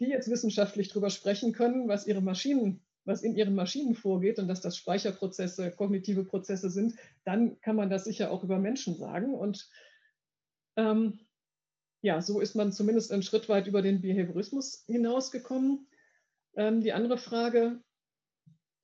[0.00, 4.48] die jetzt wissenschaftlich darüber sprechen können, was ihre Maschinen, was in ihren Maschinen vorgeht und
[4.48, 9.34] dass das Speicherprozesse, kognitive Prozesse sind, dann kann man das sicher auch über Menschen sagen.
[9.34, 9.68] Und
[10.76, 11.20] ähm,
[12.00, 15.86] ja, so ist man zumindest einen Schritt weit über den Behaviorismus hinausgekommen.
[16.54, 17.80] Ähm, die andere Frage,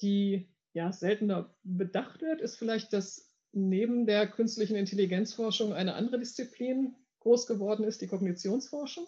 [0.01, 6.95] die ja seltener bedacht wird, ist vielleicht, dass neben der künstlichen Intelligenzforschung eine andere Disziplin
[7.21, 9.07] groß geworden ist, die Kognitionsforschung.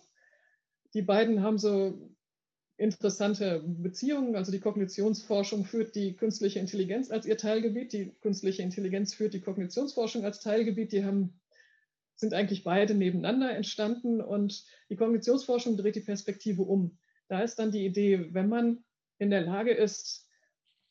[0.95, 2.11] Die beiden haben so
[2.81, 4.37] interessante Beziehungen.
[4.37, 9.43] Also die Kognitionsforschung führt die künstliche Intelligenz als ihr Teilgebiet, die künstliche Intelligenz führt die
[9.43, 10.93] Kognitionsforschung als Teilgebiet.
[10.93, 11.39] Die haben
[12.17, 16.99] sind eigentlich beide nebeneinander entstanden und die Kognitionsforschung dreht die Perspektive um.
[17.29, 18.85] Da ist dann die Idee, wenn man
[19.19, 20.27] in der Lage ist,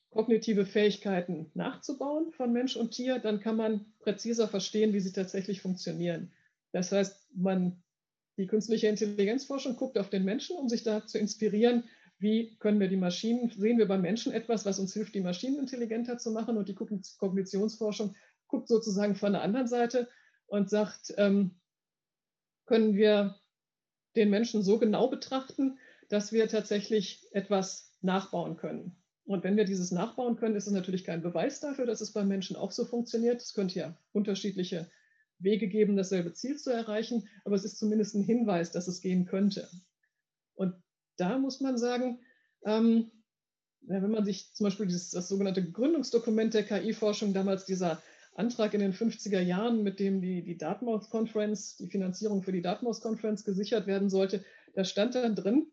[0.10, 5.62] kognitive Fähigkeiten nachzubauen von Mensch und Tier, dann kann man präziser verstehen, wie sie tatsächlich
[5.62, 6.32] funktionieren.
[6.72, 7.84] Das heißt, man
[8.40, 11.84] die künstliche Intelligenzforschung guckt auf den Menschen, um sich da zu inspirieren,
[12.20, 15.60] wie können wir die Maschinen, sehen wir beim Menschen etwas, was uns hilft, die Maschinen
[15.60, 16.58] intelligenter zu machen.
[16.58, 18.16] Und die Kognitionsforschung
[18.48, 20.08] guckt sozusagen von der anderen Seite
[20.48, 21.60] und sagt, ähm,
[22.66, 23.36] können wir
[24.16, 28.96] den Menschen so genau betrachten, dass wir tatsächlich etwas nachbauen können.
[29.26, 32.30] Und wenn wir dieses nachbauen können, ist es natürlich kein Beweis dafür, dass es beim
[32.30, 33.42] Menschen auch so funktioniert.
[33.42, 34.90] Es könnte ja unterschiedliche
[35.40, 39.26] Wege geben, dasselbe Ziel zu erreichen, aber es ist zumindest ein Hinweis, dass es gehen
[39.26, 39.70] könnte.
[40.56, 40.76] Und
[41.18, 42.20] da muss man sagen,
[42.66, 43.12] ähm,
[43.82, 48.02] wenn man sich zum Beispiel dieses, das sogenannte Gründungsdokument der KI-Forschung, damals dieser
[48.36, 52.62] Antrag in den 50er Jahren, mit dem die, die Dartmouth Conference, die Finanzierung für die
[52.62, 54.44] Dartmouth Conference gesichert werden sollte,
[54.76, 55.72] da stand dann drin,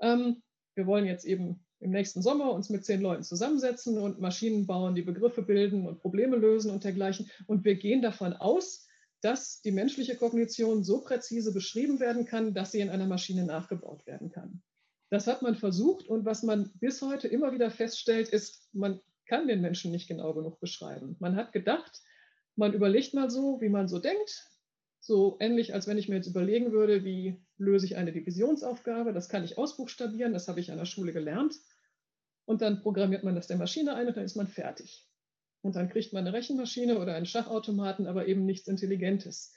[0.00, 0.42] ähm,
[0.74, 4.94] wir wollen jetzt eben im nächsten Sommer uns mit zehn Leuten zusammensetzen und Maschinen bauen,
[4.94, 7.30] die Begriffe bilden und Probleme lösen und dergleichen.
[7.46, 8.83] Und wir gehen davon aus,
[9.24, 14.06] dass die menschliche Kognition so präzise beschrieben werden kann, dass sie in einer Maschine nachgebaut
[14.06, 14.62] werden kann.
[15.08, 19.48] Das hat man versucht und was man bis heute immer wieder feststellt, ist, man kann
[19.48, 21.16] den Menschen nicht genau genug beschreiben.
[21.20, 22.02] Man hat gedacht,
[22.54, 24.46] man überlegt mal so, wie man so denkt,
[25.00, 29.14] so ähnlich, als wenn ich mir jetzt überlegen würde, wie löse ich eine Divisionsaufgabe.
[29.14, 31.54] Das kann ich ausbuchstabieren, das habe ich an der Schule gelernt.
[32.44, 35.08] Und dann programmiert man das der Maschine ein und dann ist man fertig.
[35.64, 39.54] Und dann kriegt man eine Rechenmaschine oder einen Schachautomaten, aber eben nichts Intelligentes.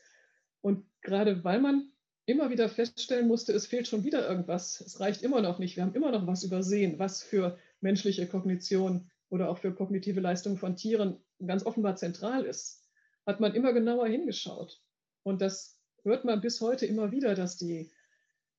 [0.61, 1.91] Und gerade weil man
[2.25, 5.83] immer wieder feststellen musste, es fehlt schon wieder irgendwas, es reicht immer noch nicht, wir
[5.83, 10.77] haben immer noch was übersehen, was für menschliche Kognition oder auch für kognitive Leistungen von
[10.77, 12.85] Tieren ganz offenbar zentral ist,
[13.25, 14.81] hat man immer genauer hingeschaut.
[15.23, 17.91] Und das hört man bis heute immer wieder, dass die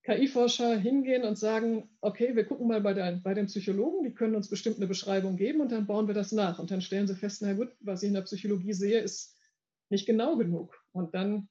[0.03, 4.35] KI-Forscher hingehen und sagen, okay, wir gucken mal bei, der, bei den Psychologen, die können
[4.35, 6.59] uns bestimmt eine Beschreibung geben und dann bauen wir das nach.
[6.59, 9.35] Und dann stellen sie fest, na gut, was ich in der Psychologie sehe, ist
[9.89, 10.81] nicht genau genug.
[10.93, 11.49] Und dann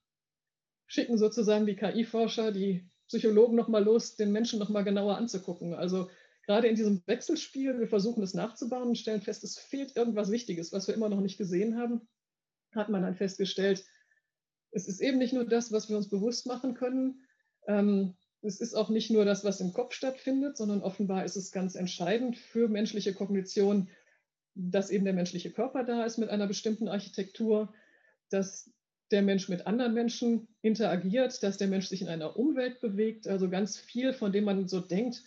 [0.86, 5.74] schicken sozusagen die KI-Forscher die Psychologen nochmal los, den Menschen nochmal genauer anzugucken.
[5.74, 6.10] Also
[6.46, 10.72] gerade in diesem Wechselspiel, wir versuchen es nachzubauen und stellen fest, es fehlt irgendwas Wichtiges,
[10.72, 12.08] was wir immer noch nicht gesehen haben,
[12.74, 13.84] hat man dann festgestellt,
[14.70, 17.22] es ist eben nicht nur das, was wir uns bewusst machen können.
[17.66, 21.50] Ähm, es ist auch nicht nur das, was im Kopf stattfindet, sondern offenbar ist es
[21.50, 23.88] ganz entscheidend für menschliche Kognition,
[24.54, 27.72] dass eben der menschliche Körper da ist mit einer bestimmten Architektur,
[28.30, 28.70] dass
[29.10, 33.26] der Mensch mit anderen Menschen interagiert, dass der Mensch sich in einer Umwelt bewegt.
[33.26, 35.22] Also ganz viel, von dem man so denkt,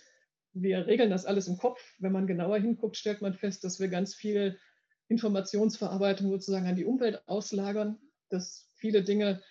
[0.54, 1.80] wir regeln das alles im Kopf.
[2.00, 4.60] Wenn man genauer hinguckt, stellt man fest, dass wir ganz viel
[5.08, 7.97] Informationsverarbeitung sozusagen an die Umwelt auslagern,
[8.30, 9.41] dass viele Dinge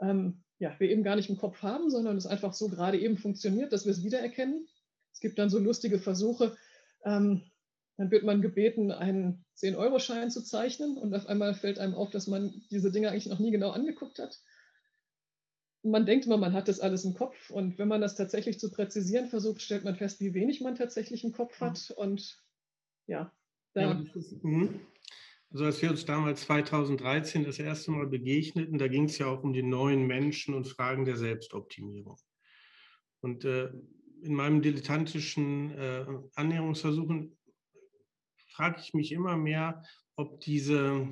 [0.00, 3.16] ähm, ja, wir eben gar nicht im Kopf haben, sondern es einfach so gerade eben
[3.16, 4.68] funktioniert, dass wir es wiedererkennen.
[5.12, 6.56] Es gibt dann so lustige Versuche.
[7.04, 7.42] Ähm,
[7.96, 12.28] dann wird man gebeten, einen 10-Euro-Schein zu zeichnen und auf einmal fällt einem auf, dass
[12.28, 14.38] man diese Dinge eigentlich noch nie genau angeguckt hat
[15.82, 18.70] man denkt immer, man hat das alles im Kopf und wenn man das tatsächlich zu
[18.70, 22.42] präzisieren versucht, stellt man fest, wie wenig man tatsächlich im Kopf hat und
[23.06, 23.32] ja.
[23.74, 24.80] ja ist, mhm.
[25.50, 29.42] Also als wir uns damals 2013 das erste Mal begegneten, da ging es ja auch
[29.42, 32.16] um den neuen Menschen und Fragen der Selbstoptimierung.
[33.20, 33.70] Und äh,
[34.22, 37.36] in meinem dilettantischen äh, Annäherungsversuchen
[38.46, 39.82] frage ich mich immer mehr,
[40.14, 41.08] ob diese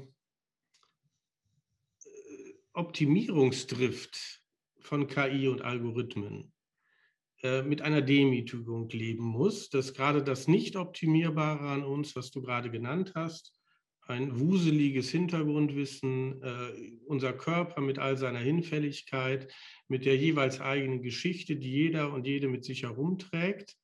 [2.05, 4.43] äh, Optimierungsdrift
[4.81, 6.53] von KI und Algorithmen
[7.43, 12.71] äh, mit einer Demütigung leben muss, dass gerade das Nicht-Optimierbare an uns, was du gerade
[12.71, 13.58] genannt hast,
[14.09, 19.53] ein wuseliges Hintergrundwissen, äh, unser Körper mit all seiner Hinfälligkeit,
[19.87, 23.77] mit der jeweils eigenen Geschichte, die jeder und jede mit sich herumträgt,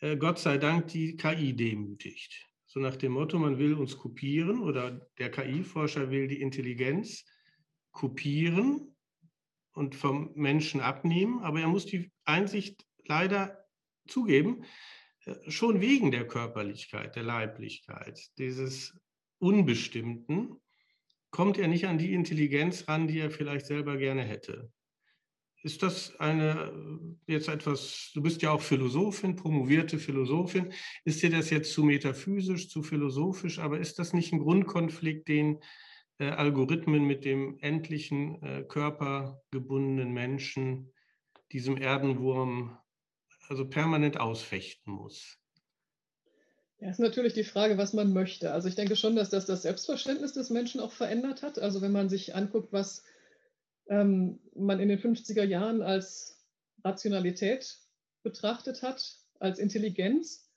[0.00, 2.48] äh, Gott sei Dank die KI demütigt.
[2.66, 7.26] So nach dem Motto, man will uns kopieren oder der KI-Forscher will die Intelligenz
[7.90, 8.96] kopieren
[9.74, 13.66] und vom Menschen abnehmen, aber er muss die Einsicht leider
[14.08, 14.64] zugeben,
[15.26, 18.98] äh, schon wegen der Körperlichkeit, der Leiblichkeit, dieses
[19.42, 20.60] Unbestimmten,
[21.32, 24.70] kommt er nicht an die Intelligenz ran, die er vielleicht selber gerne hätte.
[25.64, 26.72] Ist das eine
[27.26, 30.72] jetzt etwas, du bist ja auch Philosophin, promovierte Philosophin,
[31.04, 35.58] ist dir das jetzt zu metaphysisch, zu philosophisch, aber ist das nicht ein Grundkonflikt, den
[36.18, 40.92] äh, Algorithmen mit dem endlichen äh, körpergebundenen Menschen,
[41.50, 42.78] diesem Erdenwurm,
[43.48, 45.41] also permanent ausfechten muss?
[46.82, 48.52] Ja, ist natürlich die Frage, was man möchte.
[48.52, 51.60] Also ich denke schon, dass das das Selbstverständnis des Menschen auch verändert hat.
[51.60, 53.04] Also wenn man sich anguckt, was
[53.88, 56.44] ähm, man in den 50er Jahren als
[56.82, 57.78] Rationalität
[58.24, 60.50] betrachtet hat, als Intelligenz.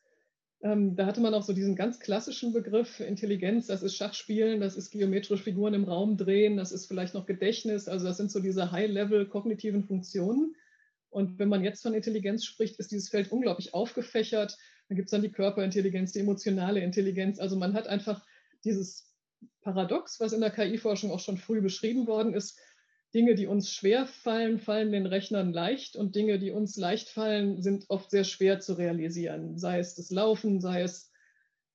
[0.63, 4.75] Ähm, da hatte man auch so diesen ganz klassischen Begriff Intelligenz, das ist Schachspielen, das
[4.75, 8.39] ist geometrische Figuren im Raum drehen, das ist vielleicht noch Gedächtnis, also das sind so
[8.39, 10.55] diese High-Level kognitiven Funktionen.
[11.11, 14.57] Und wenn man jetzt von Intelligenz spricht, ist dieses Feld unglaublich aufgefächert.
[14.87, 17.39] Da gibt es dann die Körperintelligenz, die emotionale Intelligenz.
[17.39, 18.25] Also man hat einfach
[18.63, 19.13] dieses
[19.61, 22.59] Paradox, was in der KI-Forschung auch schon früh beschrieben worden ist,
[23.13, 27.61] Dinge, die uns schwer fallen, fallen den Rechnern leicht und Dinge, die uns leicht fallen,
[27.61, 29.57] sind oft sehr schwer zu realisieren.
[29.57, 31.11] Sei es das Laufen, sei es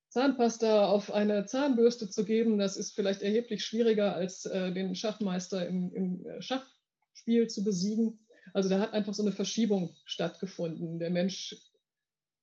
[0.09, 5.67] Zahnpasta auf eine Zahnbürste zu geben, das ist vielleicht erheblich schwieriger als äh, den Schachmeister
[5.67, 8.19] im, im äh, Schachspiel zu besiegen.
[8.53, 10.99] Also da hat einfach so eine Verschiebung stattgefunden.
[10.99, 11.55] Der Mensch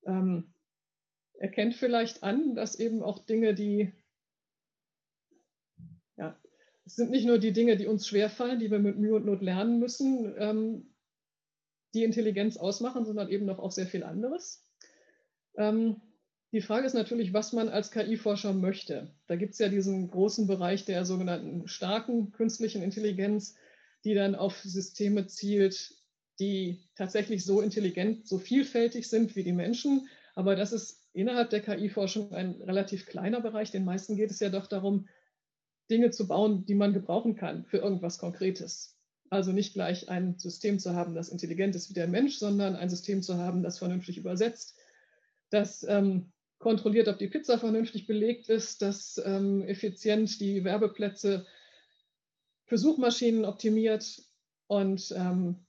[0.06, 0.54] ähm,
[1.38, 3.92] erkennt vielleicht an, dass eben auch Dinge, die
[6.16, 6.38] ja,
[6.84, 9.42] es sind nicht nur die Dinge, die uns schwerfallen, die wir mit Mühe und Not
[9.42, 10.94] lernen müssen, ähm,
[11.94, 14.66] die Intelligenz ausmachen, sondern eben noch auch sehr viel anderes.
[15.56, 16.00] Ähm,
[16.52, 19.14] die Frage ist natürlich, was man als KI-Forscher möchte.
[19.26, 23.54] Da gibt es ja diesen großen Bereich der sogenannten starken künstlichen Intelligenz,
[24.04, 25.94] die dann auf Systeme zielt,
[26.40, 30.08] die tatsächlich so intelligent, so vielfältig sind wie die Menschen.
[30.34, 33.70] Aber das ist innerhalb der KI-Forschung ein relativ kleiner Bereich.
[33.70, 35.08] Den meisten geht es ja doch darum,
[35.90, 38.96] Dinge zu bauen, die man gebrauchen kann für irgendwas Konkretes.
[39.30, 42.88] Also nicht gleich ein System zu haben, das intelligent ist wie der Mensch, sondern ein
[42.88, 44.78] System zu haben, das vernünftig übersetzt,
[45.50, 51.46] das ähm, kontrolliert, ob die Pizza vernünftig belegt ist, das ähm, effizient die Werbeplätze
[52.64, 54.22] für Suchmaschinen optimiert
[54.66, 55.66] und ähm,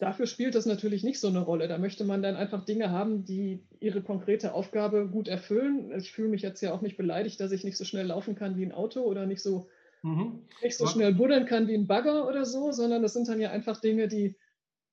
[0.00, 1.68] Dafür spielt das natürlich nicht so eine Rolle.
[1.68, 5.92] Da möchte man dann einfach Dinge haben, die ihre konkrete Aufgabe gut erfüllen.
[5.98, 8.56] Ich fühle mich jetzt ja auch nicht beleidigt, dass ich nicht so schnell laufen kann
[8.56, 9.68] wie ein Auto oder nicht so,
[10.02, 10.40] mhm.
[10.62, 13.50] nicht so schnell buddeln kann wie ein Bagger oder so, sondern das sind dann ja
[13.50, 14.36] einfach Dinge, die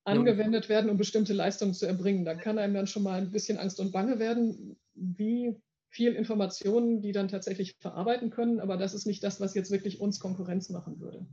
[0.04, 2.26] angewendet werden, um bestimmte Leistungen zu erbringen.
[2.26, 5.56] Da kann einem dann schon mal ein bisschen Angst und Bange werden, wie
[5.90, 8.60] viel Informationen die dann tatsächlich verarbeiten können.
[8.60, 11.26] Aber das ist nicht das, was jetzt wirklich uns Konkurrenz machen würde.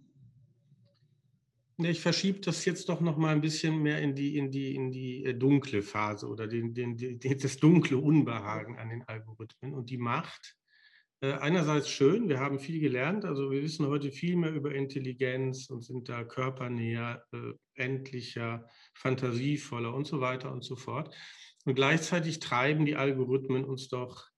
[1.79, 4.93] Ich verschiebe das jetzt doch noch mal ein bisschen mehr in die, in die, in
[4.93, 9.91] die äh, dunkle Phase oder den, den, den, das dunkle Unbehagen an den Algorithmen und
[9.91, 10.57] die Macht.
[11.21, 15.69] Äh, einerseits schön, wir haben viel gelernt, also wir wissen heute viel mehr über Intelligenz
[15.69, 21.13] und sind da körpernäher, äh, endlicher, fantasievoller und so weiter und so fort.
[21.65, 24.29] Und gleichzeitig treiben die Algorithmen uns doch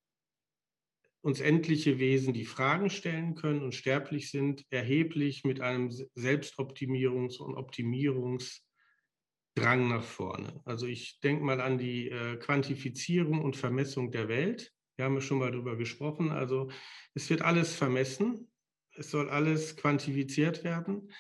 [1.23, 7.57] uns endliche Wesen, die Fragen stellen können und sterblich sind, erheblich mit einem Selbstoptimierungs- und
[7.57, 8.63] Optimierungsdrang
[9.89, 10.61] nach vorne.
[10.65, 14.73] Also ich denke mal an die äh, Quantifizierung und Vermessung der Welt.
[14.97, 16.31] Wir haben ja schon mal darüber gesprochen.
[16.31, 16.71] Also
[17.15, 18.51] es wird alles vermessen.
[18.95, 21.11] Es soll alles quantifiziert werden.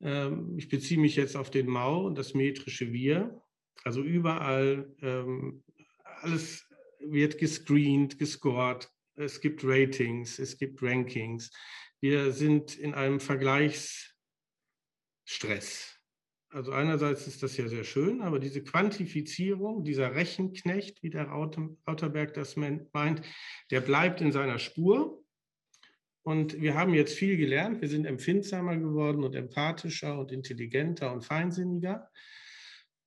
[0.00, 3.40] Ähm, ich beziehe mich jetzt auf den Mau und das metrische Wir.
[3.84, 5.62] Also überall ähm,
[6.04, 6.68] alles
[7.00, 11.50] wird gescreent, gescored, es gibt Ratings, es gibt Rankings.
[12.00, 15.98] Wir sind in einem Vergleichsstress.
[16.50, 22.34] Also einerseits ist das ja sehr schön, aber diese Quantifizierung, dieser Rechenknecht, wie der Lauterberg
[22.34, 23.22] das meint,
[23.70, 25.24] der bleibt in seiner Spur.
[26.24, 27.80] Und wir haben jetzt viel gelernt.
[27.80, 32.10] Wir sind empfindsamer geworden und empathischer und intelligenter und feinsinniger.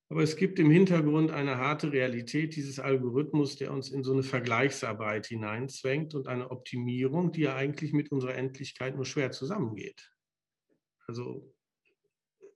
[0.09, 4.21] Aber es gibt im Hintergrund eine harte Realität dieses Algorithmus, der uns in so eine
[4.21, 10.11] Vergleichsarbeit hineinzwängt und eine Optimierung, die ja eigentlich mit unserer Endlichkeit nur schwer zusammengeht.
[11.07, 11.51] Also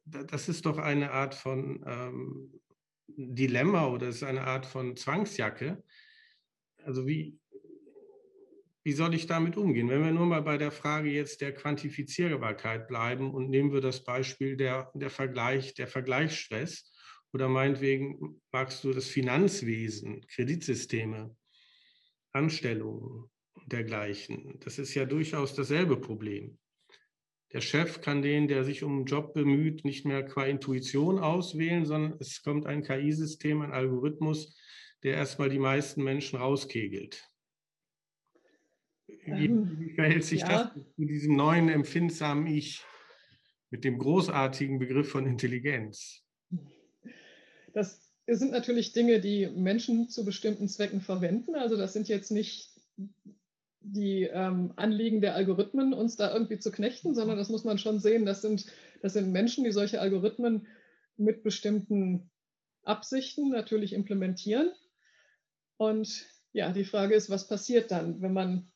[0.06, 2.62] das ist doch eine Art von ähm,
[3.08, 5.84] Dilemma oder es ist eine Art von Zwangsjacke.
[6.84, 7.40] Also wie,
[8.84, 9.90] wie soll ich damit umgehen?
[9.90, 14.04] Wenn wir nur mal bei der Frage jetzt der Quantifizierbarkeit bleiben und nehmen wir das
[14.04, 16.89] Beispiel der, der Vergleich, der Vergleichsstress
[17.34, 21.36] oder meinetwegen magst du das Finanzwesen, Kreditsysteme,
[22.32, 24.60] Anstellungen und dergleichen.
[24.62, 26.58] Das ist ja durchaus dasselbe Problem.
[27.52, 31.86] Der Chef kann den, der sich um einen Job bemüht, nicht mehr qua Intuition auswählen,
[31.86, 34.56] sondern es kommt ein KI-System, ein Algorithmus,
[35.04, 37.28] der erstmal die meisten Menschen rauskegelt.
[39.08, 40.48] Wie, ähm, wie verhält sich ja.
[40.48, 42.84] das zu diesem neuen empfindsamen Ich
[43.72, 46.24] mit dem großartigen Begriff von Intelligenz?
[47.74, 51.56] Das sind natürlich Dinge, die Menschen zu bestimmten Zwecken verwenden.
[51.56, 52.70] Also das sind jetzt nicht
[53.82, 58.00] die ähm, Anliegen der Algorithmen, uns da irgendwie zu knechten, sondern das muss man schon
[58.00, 58.66] sehen, das sind,
[59.02, 60.68] das sind Menschen, die solche Algorithmen
[61.18, 62.30] mit bestimmten
[62.84, 64.72] Absichten natürlich implementieren.
[65.78, 68.70] Und ja, die Frage ist, was passiert dann, wenn man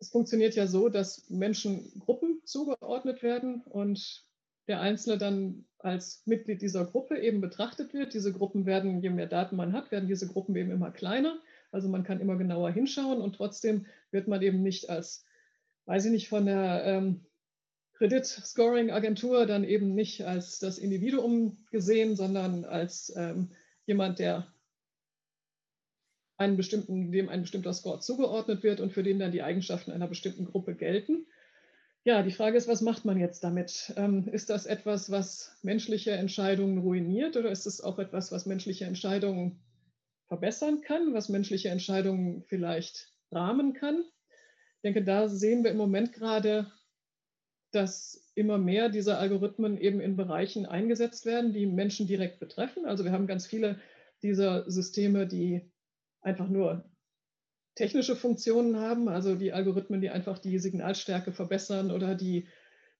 [0.00, 4.24] es funktioniert ja so, dass Menschen Gruppen zugeordnet werden und
[4.70, 8.14] der Einzelne dann als Mitglied dieser Gruppe eben betrachtet wird.
[8.14, 11.40] Diese Gruppen werden, je mehr Daten man hat, werden diese Gruppen eben immer kleiner.
[11.72, 15.24] Also man kann immer genauer hinschauen und trotzdem wird man eben nicht als,
[15.86, 17.26] weiß ich nicht, von der ähm,
[17.94, 23.50] Kreditscoring-Agentur dann eben nicht als das Individuum gesehen, sondern als ähm,
[23.86, 24.46] jemand, der
[26.36, 30.06] einen bestimmten, dem ein bestimmter Score zugeordnet wird und für den dann die Eigenschaften einer
[30.06, 31.26] bestimmten Gruppe gelten.
[32.04, 33.92] Ja, die Frage ist, was macht man jetzt damit?
[33.96, 38.86] Ähm, ist das etwas, was menschliche Entscheidungen ruiniert oder ist es auch etwas, was menschliche
[38.86, 39.60] Entscheidungen
[40.26, 44.04] verbessern kann, was menschliche Entscheidungen vielleicht rahmen kann?
[44.76, 46.72] Ich denke, da sehen wir im Moment gerade,
[47.70, 52.86] dass immer mehr dieser Algorithmen eben in Bereichen eingesetzt werden, die Menschen direkt betreffen.
[52.86, 53.78] Also wir haben ganz viele
[54.22, 55.70] dieser Systeme, die
[56.22, 56.90] einfach nur
[57.80, 62.46] technische Funktionen haben, also die Algorithmen, die einfach die Signalstärke verbessern oder die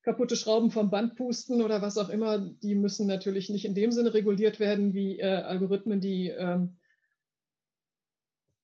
[0.02, 3.92] kaputte Schrauben vom Band pusten oder was auch immer, die müssen natürlich nicht in dem
[3.92, 6.78] Sinne reguliert werden wie äh, Algorithmen, die ähm,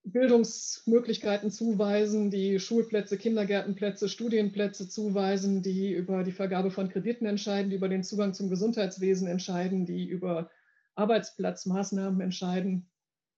[0.05, 7.77] Bildungsmöglichkeiten zuweisen, die Schulplätze, Kindergärtenplätze, Studienplätze zuweisen, die über die Vergabe von Krediten entscheiden, die
[7.77, 10.51] über den Zugang zum Gesundheitswesen entscheiden, die über
[10.95, 12.89] Arbeitsplatzmaßnahmen entscheiden.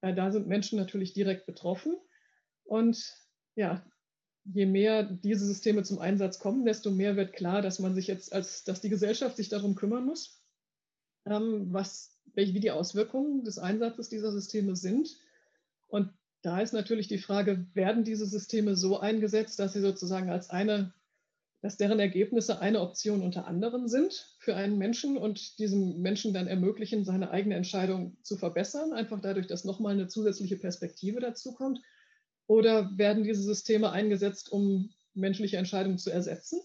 [0.01, 1.97] Äh, da sind Menschen natürlich direkt betroffen.
[2.69, 3.17] Und
[3.57, 3.83] ja,
[4.45, 8.33] je mehr diese Systeme zum Einsatz kommen, desto mehr wird klar, dass man sich jetzt
[8.33, 10.43] als, dass die Gesellschaft sich darum kümmern muss,
[11.25, 15.17] ähm, was, wie die Auswirkungen des Einsatzes dieser Systeme sind.
[15.87, 16.13] Und
[16.43, 20.93] da ist natürlich die Frage, werden diese Systeme so eingesetzt, dass sie sozusagen als eine
[21.61, 26.47] dass deren Ergebnisse eine Option unter anderen sind für einen Menschen und diesem Menschen dann
[26.47, 31.81] ermöglichen, seine eigene Entscheidung zu verbessern, einfach dadurch, dass nochmal eine zusätzliche Perspektive dazu kommt?
[32.49, 36.61] Oder werden diese Systeme eingesetzt, um menschliche Entscheidungen zu ersetzen?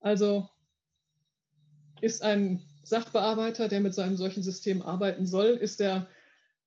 [0.00, 0.48] Also
[2.00, 6.06] ist ein Sachbearbeiter, der mit seinem solchen System arbeiten soll, ist er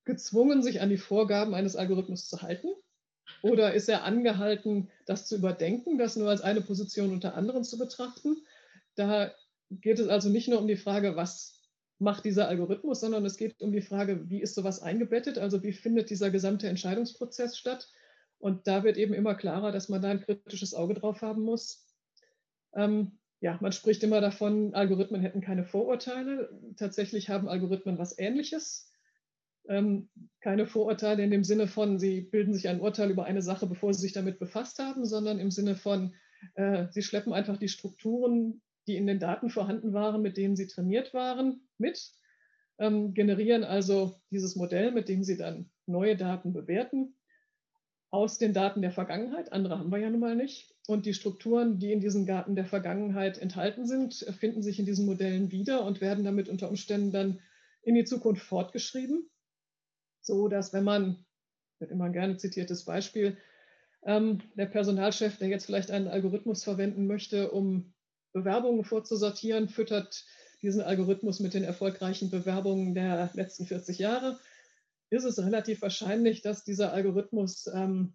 [0.04, 2.70] gezwungen, sich an die Vorgaben eines Algorithmus zu halten?
[3.43, 7.78] Oder ist er angehalten, das zu überdenken, das nur als eine Position unter anderen zu
[7.78, 8.36] betrachten?
[8.95, 9.32] Da
[9.70, 11.61] geht es also nicht nur um die Frage, was
[12.02, 15.74] macht dieser Algorithmus, sondern es geht um die Frage, wie ist sowas eingebettet, also wie
[15.74, 17.89] findet dieser gesamte Entscheidungsprozess statt.
[18.39, 21.86] Und da wird eben immer klarer, dass man da ein kritisches Auge drauf haben muss.
[22.74, 26.49] Ähm, ja, man spricht immer davon, Algorithmen hätten keine Vorurteile.
[26.78, 28.91] Tatsächlich haben Algorithmen was Ähnliches
[29.68, 33.68] ähm, keine Vorurteile in dem Sinne von, sie bilden sich ein Urteil über eine Sache,
[33.68, 36.14] bevor sie sich damit befasst haben, sondern im Sinne von,
[36.56, 38.62] äh, sie schleppen einfach die Strukturen,
[38.92, 42.12] die in den Daten vorhanden waren, mit denen sie trainiert waren, mit,
[42.80, 47.16] ähm, generieren also dieses Modell, mit dem sie dann neue Daten bewerten,
[48.10, 49.54] aus den Daten der Vergangenheit.
[49.54, 50.76] Andere haben wir ja nun mal nicht.
[50.88, 55.06] Und die Strukturen, die in diesen Daten der Vergangenheit enthalten sind, finden sich in diesen
[55.06, 57.39] Modellen wieder und werden damit unter Umständen dann
[57.84, 59.30] in die Zukunft fortgeschrieben
[60.22, 61.26] so, dass wenn man,
[61.80, 63.38] wird immer ein gerne zitiertes Beispiel,
[64.04, 67.94] ähm, der Personalchef, der jetzt vielleicht einen Algorithmus verwenden möchte, um
[68.34, 70.26] Bewerbungen vorzusortieren, füttert
[70.62, 74.40] diesen Algorithmus mit den erfolgreichen Bewerbungen der letzten 40 Jahre,
[75.10, 78.14] ist es relativ wahrscheinlich, dass dieser Algorithmus ähm,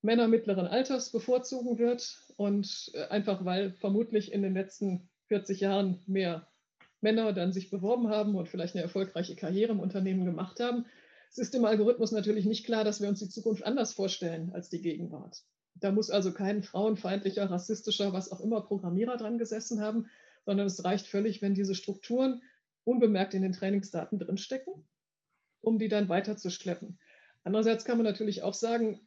[0.00, 6.00] Männer mittleren Alters bevorzugen wird und äh, einfach weil vermutlich in den letzten 40 Jahren
[6.06, 6.48] mehr
[7.00, 10.86] Männer dann sich beworben haben und vielleicht eine erfolgreiche Karriere im Unternehmen gemacht haben.
[11.30, 14.70] Es ist im Algorithmus natürlich nicht klar, dass wir uns die Zukunft anders vorstellen als
[14.70, 15.44] die Gegenwart.
[15.80, 20.06] Da muss also kein frauenfeindlicher, rassistischer, was auch immer Programmierer dran gesessen haben,
[20.44, 22.42] sondern es reicht völlig, wenn diese Strukturen
[22.84, 24.86] unbemerkt in den Trainingsdaten drinstecken,
[25.60, 26.98] um die dann weiterzuschleppen.
[27.44, 29.00] Andererseits kann man natürlich auch sagen,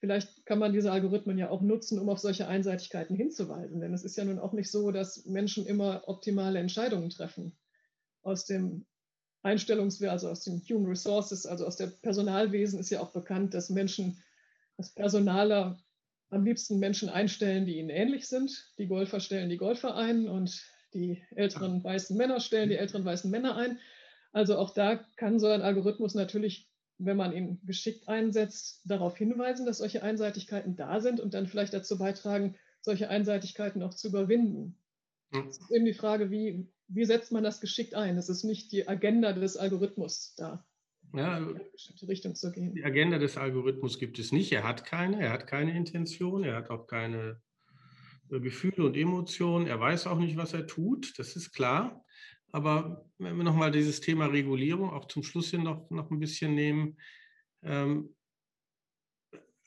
[0.00, 3.80] vielleicht kann man diese Algorithmen ja auch nutzen, um auf solche Einseitigkeiten hinzuweisen.
[3.80, 7.56] Denn es ist ja nun auch nicht so, dass Menschen immer optimale Entscheidungen treffen.
[8.22, 8.84] Aus dem
[9.42, 13.70] Einstellungswert, also aus den Human Resources, also aus der Personalwesen ist ja auch bekannt, dass
[13.70, 14.22] Menschen,
[14.76, 15.78] dass Personaler
[16.32, 18.72] am liebsten Menschen einstellen, die ihnen ähnlich sind.
[18.78, 20.62] Die Golfer stellen die Golfer ein und
[20.94, 23.78] die älteren weißen Männer stellen die älteren weißen Männer ein.
[24.32, 26.72] Also auch da kann so ein Algorithmus natürlich
[27.04, 31.74] wenn man ihn geschickt einsetzt, darauf hinweisen, dass solche Einseitigkeiten da sind und dann vielleicht
[31.74, 34.76] dazu beitragen, solche Einseitigkeiten auch zu überwinden.
[35.30, 38.18] Es ist eben die Frage, wie, wie setzt man das geschickt ein?
[38.18, 40.64] Es ist nicht die Agenda des Algorithmus da.
[41.14, 41.40] Ja,
[41.72, 42.74] bestimmte Richtung zu gehen.
[42.74, 44.52] Die Agenda des Algorithmus gibt es nicht.
[44.52, 47.40] Er hat keine, er hat keine Intention, er hat auch keine
[48.30, 49.66] äh, Gefühle und Emotionen.
[49.66, 52.02] Er weiß auch nicht, was er tut, das ist klar.
[52.50, 56.54] Aber wenn wir nochmal dieses Thema Regulierung auch zum Schluss hin noch, noch ein bisschen
[56.54, 56.98] nehmen,
[57.62, 58.14] ähm,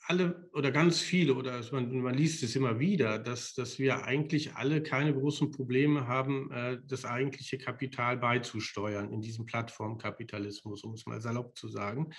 [0.08, 4.54] alle oder ganz viele, oder man, man, liest es immer wieder, dass, dass wir eigentlich
[4.54, 11.06] alle keine großen Probleme haben, äh, das eigentliche Kapital beizusteuern in diesem Plattformkapitalismus, um es
[11.06, 12.12] mal salopp zu sagen.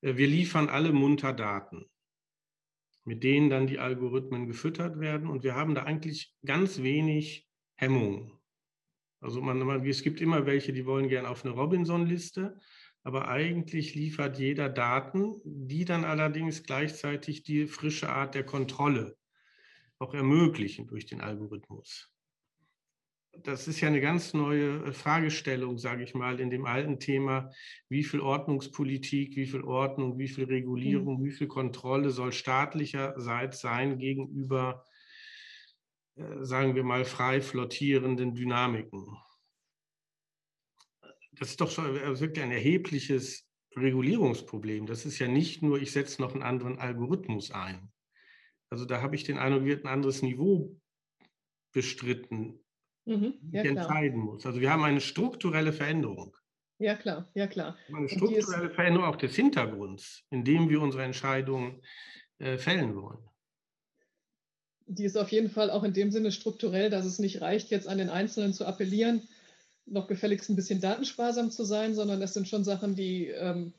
[0.00, 1.84] Äh, wir liefern alle munter Daten,
[3.04, 8.32] mit denen dann die Algorithmen gefüttert werden und wir haben da eigentlich ganz wenig Hemmungen.
[9.20, 12.58] Also man, man, es gibt immer welche, die wollen gerne auf eine Robinson-Liste,
[13.06, 19.16] aber eigentlich liefert jeder Daten, die dann allerdings gleichzeitig die frische Art der Kontrolle
[20.00, 22.10] auch ermöglichen durch den Algorithmus.
[23.44, 27.52] Das ist ja eine ganz neue äh, Fragestellung, sage ich mal, in dem alten Thema,
[27.88, 31.26] wie viel Ordnungspolitik, wie viel Ordnung, wie viel Regulierung, mhm.
[31.26, 34.84] wie viel Kontrolle soll staatlicherseits sein gegenüber
[36.16, 39.16] äh, sagen wir mal, frei flottierenden Dynamiken.
[41.38, 44.86] Das ist doch schon wirklich ein erhebliches Regulierungsproblem.
[44.86, 47.90] Das ist ja nicht nur, ich setze noch einen anderen Algorithmus ein.
[48.70, 50.76] Also da habe ich den Eindruck, wird ein anderes Niveau
[51.72, 52.58] bestritten,
[53.04, 54.46] mhm, ja, entscheiden muss.
[54.46, 56.36] Also wir haben eine strukturelle Veränderung.
[56.78, 57.76] Ja, klar, ja, klar.
[57.88, 61.82] Eine strukturelle Veränderung auch des Hintergrunds, in dem wir unsere Entscheidungen
[62.38, 63.26] äh, fällen wollen
[64.86, 67.88] die ist auf jeden Fall auch in dem Sinne strukturell, dass es nicht reicht, jetzt
[67.88, 69.22] an den Einzelnen zu appellieren,
[69.86, 73.72] noch gefälligst ein bisschen datensparsam zu sein, sondern das sind schon Sachen, die ähm,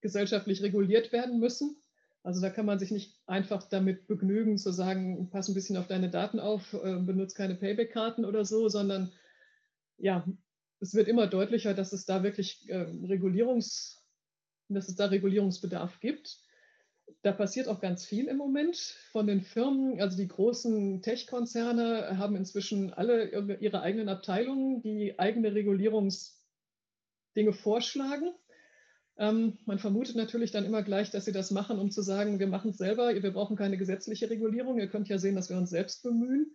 [0.00, 1.76] gesellschaftlich reguliert werden müssen.
[2.22, 5.86] Also da kann man sich nicht einfach damit begnügen zu sagen, pass ein bisschen auf
[5.86, 9.12] deine Daten auf, äh, benutze keine Payback-Karten oder so, sondern
[9.98, 10.26] ja,
[10.80, 14.04] es wird immer deutlicher, dass es da wirklich äh, Regulierungs,
[14.68, 16.38] dass es da Regulierungsbedarf gibt
[17.22, 18.76] da passiert auch ganz viel im Moment
[19.10, 20.00] von den Firmen.
[20.00, 28.32] Also die großen Tech-Konzerne haben inzwischen alle ihre eigenen Abteilungen, die eigene Regulierungsdinge vorschlagen.
[29.18, 32.48] Ähm, man vermutet natürlich dann immer gleich, dass sie das machen, um zu sagen, wir
[32.48, 34.78] machen es selber, wir brauchen keine gesetzliche Regulierung.
[34.78, 36.54] Ihr könnt ja sehen, dass wir uns selbst bemühen.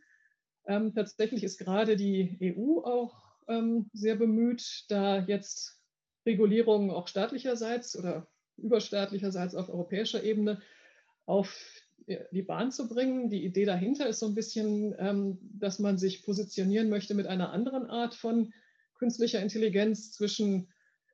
[0.68, 3.16] Ähm, tatsächlich ist gerade die EU auch
[3.48, 5.82] ähm, sehr bemüht, da jetzt
[6.26, 8.28] Regulierungen auch staatlicherseits oder
[8.58, 10.62] überstaatlicherseits auf europäischer Ebene
[11.26, 11.56] auf
[12.32, 13.30] die Bahn zu bringen.
[13.30, 17.52] Die Idee dahinter ist so ein bisschen, ähm, dass man sich positionieren möchte mit einer
[17.52, 18.54] anderen Art von
[18.98, 20.68] künstlicher Intelligenz zwischen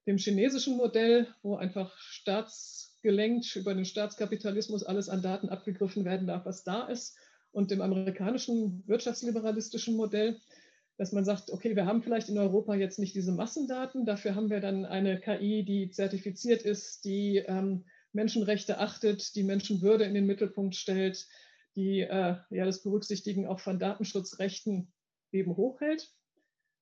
[0.05, 6.45] dem chinesischen Modell, wo einfach staatsgelenkt über den Staatskapitalismus alles an Daten abgegriffen werden darf,
[6.45, 7.17] was da ist,
[7.51, 10.39] und dem amerikanischen wirtschaftsliberalistischen Modell,
[10.97, 14.49] dass man sagt, okay, wir haben vielleicht in Europa jetzt nicht diese Massendaten, dafür haben
[14.49, 20.25] wir dann eine KI, die zertifiziert ist, die ähm, Menschenrechte achtet, die Menschenwürde in den
[20.25, 21.27] Mittelpunkt stellt,
[21.75, 24.91] die äh, ja, das Berücksichtigen auch von Datenschutzrechten
[25.31, 26.11] eben hochhält.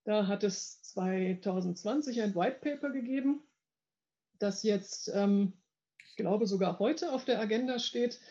[0.05, 3.43] Da hat es 2020 ein White Paper gegeben,
[4.39, 5.53] das jetzt, ähm,
[6.07, 8.21] ich glaube, sogar heute auf der Agenda steht,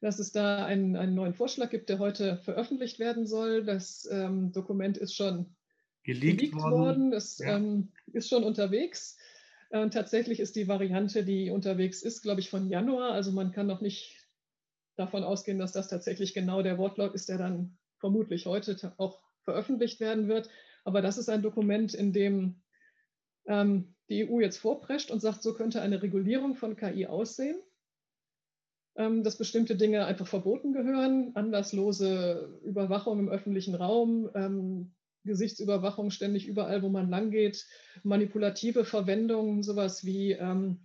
[0.00, 3.64] dass es da einen, einen neuen Vorschlag gibt, der heute veröffentlicht werden soll.
[3.64, 5.54] Das ähm, Dokument ist schon
[6.02, 6.72] geleakt worden.
[6.72, 7.10] worden.
[7.10, 7.56] Das ja.
[7.56, 9.18] ähm, ist schon unterwegs.
[9.70, 13.12] Äh, tatsächlich ist die Variante, die unterwegs ist, glaube ich, von Januar.
[13.12, 14.16] Also man kann noch nicht
[14.96, 20.00] davon ausgehen, dass das tatsächlich genau der Wortlaut ist, der dann vermutlich heute auch veröffentlicht
[20.00, 20.48] werden wird.
[20.84, 22.62] Aber das ist ein Dokument, in dem
[23.46, 27.60] ähm, die EU jetzt vorprescht und sagt, so könnte eine Regulierung von KI aussehen.
[28.96, 34.92] Ähm, dass bestimmte Dinge einfach verboten gehören, anlasslose Überwachung im öffentlichen Raum, ähm,
[35.24, 37.66] Gesichtsüberwachung ständig überall, wo man langgeht,
[38.02, 40.80] manipulative Verwendung, sowas wie ähm,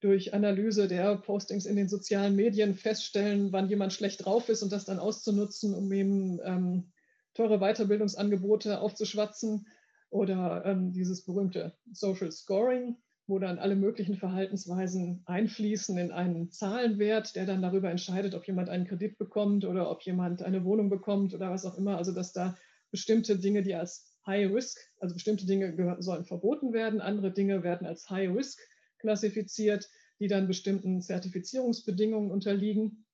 [0.00, 4.72] durch Analyse der Postings in den sozialen Medien feststellen, wann jemand schlecht drauf ist und
[4.72, 6.92] das dann auszunutzen, um ihm ähm,
[7.34, 9.66] teure Weiterbildungsangebote aufzuschwatzen
[10.10, 12.96] oder ähm, dieses berühmte Social Scoring,
[13.32, 18.68] wo dann alle möglichen Verhaltensweisen einfließen in einen Zahlenwert, der dann darüber entscheidet, ob jemand
[18.68, 21.96] einen Kredit bekommt oder ob jemand eine Wohnung bekommt oder was auch immer.
[21.96, 22.58] Also dass da
[22.90, 27.86] bestimmte Dinge, die als High Risk, also bestimmte Dinge sollen verboten werden, andere Dinge werden
[27.86, 28.60] als High Risk
[28.98, 29.88] klassifiziert,
[30.20, 33.06] die dann bestimmten Zertifizierungsbedingungen unterliegen.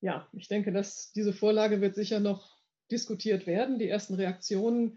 [0.00, 2.56] Ja, ich denke, dass diese Vorlage wird sicher noch
[2.90, 3.78] diskutiert werden.
[3.78, 4.96] Die ersten Reaktionen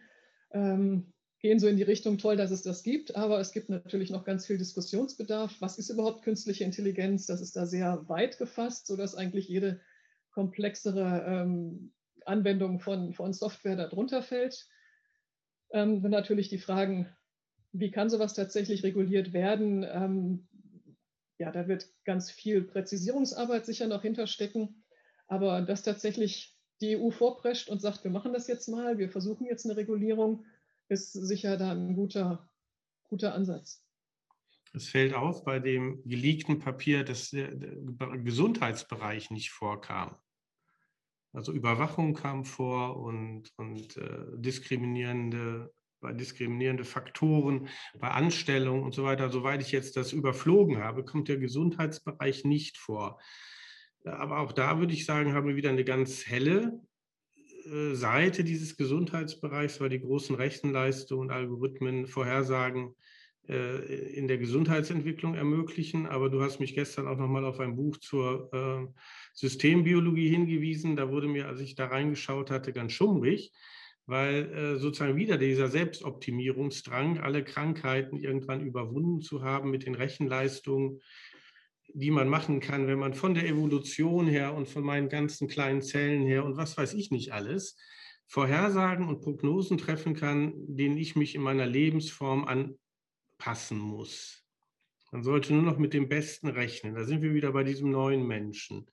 [0.52, 1.12] ähm,
[1.42, 4.24] gehen so in die Richtung, toll, dass es das gibt, aber es gibt natürlich noch
[4.24, 5.56] ganz viel Diskussionsbedarf.
[5.60, 7.26] Was ist überhaupt künstliche Intelligenz?
[7.26, 9.80] Das ist da sehr weit gefasst, sodass eigentlich jede
[10.32, 11.94] komplexere ähm,
[12.26, 14.68] Anwendung von, von Software darunter fällt.
[15.72, 17.10] Ähm, dann natürlich die Fragen,
[17.72, 19.84] wie kann sowas tatsächlich reguliert werden?
[19.84, 20.48] Ähm,
[21.40, 24.84] ja, da wird ganz viel Präzisierungsarbeit sicher noch hinterstecken.
[25.28, 29.46] Aber dass tatsächlich die EU vorprescht und sagt, wir machen das jetzt mal, wir versuchen
[29.46, 30.46] jetzt eine Regulierung,
[30.92, 32.50] ist sicher da ein guter,
[33.04, 33.84] guter Ansatz.
[34.74, 40.16] Es fällt auf, bei dem geleakten Papier, dass der Gesundheitsbereich nicht vorkam.
[41.34, 49.04] Also Überwachung kam vor und, und äh, diskriminierende, bei diskriminierende Faktoren, bei Anstellung und so
[49.04, 49.30] weiter.
[49.30, 53.20] Soweit ich jetzt das überflogen habe, kommt der Gesundheitsbereich nicht vor.
[54.04, 56.82] Aber auch da würde ich sagen, haben wir wieder eine ganz helle
[57.94, 62.96] Seite dieses Gesundheitsbereichs, weil die großen Rechenleistungen und Algorithmen Vorhersagen
[63.48, 66.06] äh, in der Gesundheitsentwicklung ermöglichen.
[66.06, 69.00] Aber du hast mich gestern auch noch mal auf ein Buch zur äh,
[69.34, 70.96] Systembiologie hingewiesen.
[70.96, 73.52] Da wurde mir, als ich da reingeschaut hatte, ganz schummrig,
[74.06, 81.00] weil sozusagen wieder dieser Selbstoptimierungsdrang, alle Krankheiten irgendwann überwunden zu haben mit den Rechenleistungen,
[81.94, 85.82] die man machen kann, wenn man von der Evolution her und von meinen ganzen kleinen
[85.82, 87.78] Zellen her und was weiß ich nicht alles,
[88.28, 94.46] Vorhersagen und Prognosen treffen kann, denen ich mich in meiner Lebensform anpassen muss.
[95.12, 96.96] Man sollte nur noch mit dem Besten rechnen.
[96.96, 98.90] Da sind wir wieder bei diesem neuen Menschen,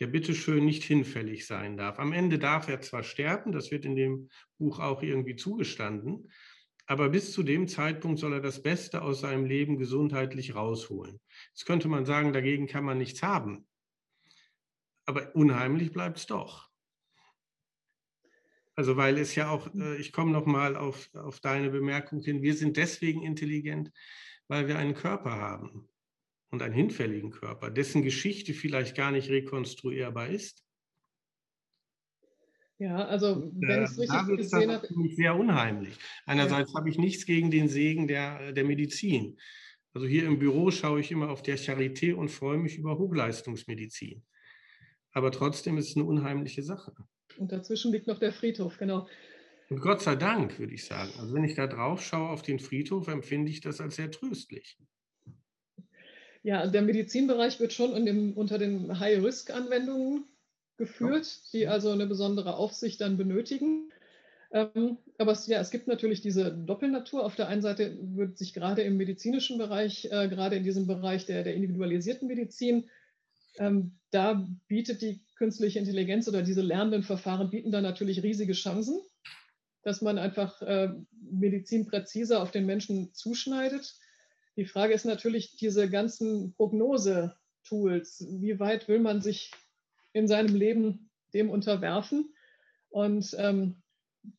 [0.00, 1.98] der bitteschön nicht hinfällig sein darf.
[1.98, 6.30] Am Ende darf er zwar sterben, das wird in dem Buch auch irgendwie zugestanden,
[6.88, 11.20] aber bis zu dem Zeitpunkt soll er das Beste aus seinem Leben gesundheitlich rausholen.
[11.50, 13.68] Jetzt könnte man sagen, dagegen kann man nichts haben.
[15.04, 16.70] Aber unheimlich bleibt es doch.
[18.74, 22.54] Also weil es ja auch, äh, ich komme nochmal auf, auf deine Bemerkung hin, wir
[22.54, 23.92] sind deswegen intelligent,
[24.46, 25.86] weil wir einen Körper haben
[26.48, 30.64] und einen hinfälligen Körper, dessen Geschichte vielleicht gar nicht rekonstruierbar ist.
[32.78, 34.88] Ja, also wenn ich es richtig da gesehen habe.
[35.16, 35.98] sehr unheimlich.
[36.26, 36.78] Einerseits ja.
[36.78, 39.36] habe ich nichts gegen den Segen der, der Medizin.
[39.94, 44.22] Also hier im Büro schaue ich immer auf der Charité und freue mich über Hochleistungsmedizin.
[45.12, 46.92] Aber trotzdem ist es eine unheimliche Sache.
[47.36, 49.08] Und dazwischen liegt noch der Friedhof, genau.
[49.70, 51.10] Und Gott sei Dank, würde ich sagen.
[51.18, 54.78] Also wenn ich da drauf schaue auf den Friedhof, empfinde ich das als sehr tröstlich.
[56.42, 57.92] Ja, der Medizinbereich wird schon
[58.34, 60.24] unter den High-Risk-Anwendungen
[60.78, 63.90] geführt, die also eine besondere Aufsicht dann benötigen.
[64.50, 67.24] Ähm, aber es, ja, es gibt natürlich diese Doppelnatur.
[67.24, 71.26] Auf der einen Seite wird sich gerade im medizinischen Bereich, äh, gerade in diesem Bereich
[71.26, 72.88] der, der individualisierten Medizin,
[73.58, 79.00] ähm, da bietet die künstliche Intelligenz oder diese lernenden Verfahren bieten da natürlich riesige Chancen,
[79.82, 80.90] dass man einfach äh,
[81.30, 83.96] Medizin präziser auf den Menschen zuschneidet.
[84.56, 88.26] Die Frage ist natürlich diese ganzen Prognose-Tools.
[88.40, 89.52] Wie weit will man sich
[90.12, 92.32] in seinem Leben dem unterwerfen.
[92.90, 93.82] Und ähm,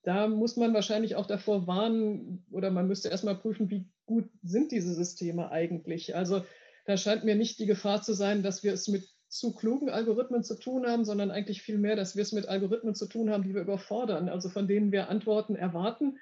[0.04, 4.72] da muss man wahrscheinlich auch davor warnen oder man müsste erstmal prüfen, wie gut sind
[4.72, 6.16] diese Systeme eigentlich.
[6.16, 6.44] Also
[6.86, 10.44] da scheint mir nicht die Gefahr zu sein, dass wir es mit zu klugen Algorithmen
[10.44, 13.54] zu tun haben, sondern eigentlich vielmehr, dass wir es mit Algorithmen zu tun haben, die
[13.54, 16.18] wir überfordern, also von denen wir Antworten erwarten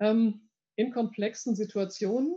[0.00, 2.36] ähm, in komplexen Situationen,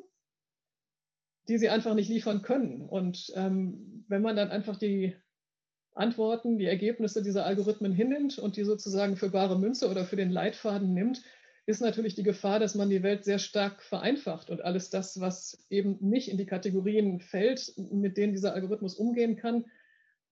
[1.47, 2.83] die sie einfach nicht liefern können.
[2.83, 5.15] Und ähm, wenn man dann einfach die
[5.97, 10.31] Antworten, die Ergebnisse dieser Algorithmen hinnimmt und die sozusagen für bare Münze oder für den
[10.31, 11.21] Leitfaden nimmt,
[11.65, 15.65] ist natürlich die Gefahr, dass man die Welt sehr stark vereinfacht und alles das, was
[15.69, 19.65] eben nicht in die Kategorien fällt, mit denen dieser Algorithmus umgehen kann,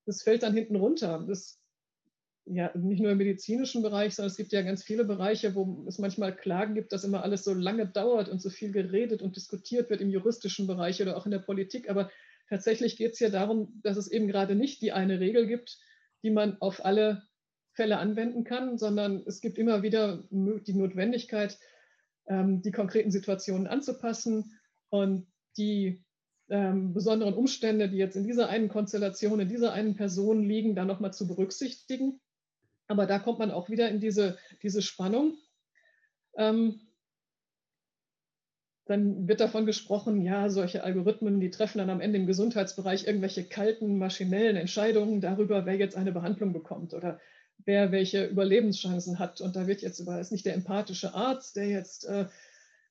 [0.06, 1.26] das fällt dann hinten runter.
[1.28, 1.60] Das
[2.46, 5.98] ja nicht nur im medizinischen Bereich, sondern es gibt ja ganz viele Bereiche, wo es
[5.98, 9.90] manchmal Klagen gibt, dass immer alles so lange dauert und so viel geredet und diskutiert
[9.90, 11.90] wird im juristischen Bereich oder auch in der Politik.
[11.90, 12.12] Aber
[12.50, 15.80] Tatsächlich geht es hier darum, dass es eben gerade nicht die eine Regel gibt,
[16.24, 17.24] die man auf alle
[17.74, 21.60] Fälle anwenden kann, sondern es gibt immer wieder die Notwendigkeit,
[22.28, 24.58] ähm, die konkreten Situationen anzupassen
[24.90, 25.28] und
[25.58, 26.04] die
[26.50, 30.88] ähm, besonderen Umstände, die jetzt in dieser einen Konstellation, in dieser einen Person liegen, dann
[30.88, 32.22] nochmal zu berücksichtigen.
[32.88, 35.38] Aber da kommt man auch wieder in diese, diese Spannung.
[36.38, 36.85] Ähm,
[38.86, 43.44] dann wird davon gesprochen, ja, solche Algorithmen, die treffen dann am Ende im Gesundheitsbereich irgendwelche
[43.44, 47.20] kalten, maschinellen Entscheidungen darüber, wer jetzt eine Behandlung bekommt oder
[47.66, 49.42] wer welche Überlebenschancen hat.
[49.42, 52.28] Und da wird jetzt über, ist nicht der empathische Arzt, der jetzt äh,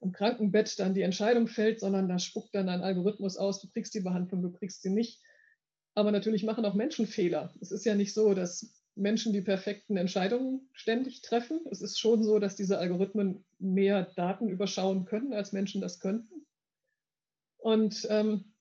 [0.01, 3.95] im Krankenbett dann die Entscheidung fällt, sondern da spuckt dann ein Algorithmus aus, du kriegst
[3.95, 5.21] die Behandlung, du kriegst sie nicht.
[5.95, 7.55] Aber natürlich machen auch Menschen Fehler.
[7.61, 11.61] Es ist ja nicht so, dass Menschen die perfekten Entscheidungen ständig treffen.
[11.71, 16.47] Es ist schon so, dass diese Algorithmen mehr Daten überschauen können, als Menschen das könnten.
[17.59, 18.53] Und ähm,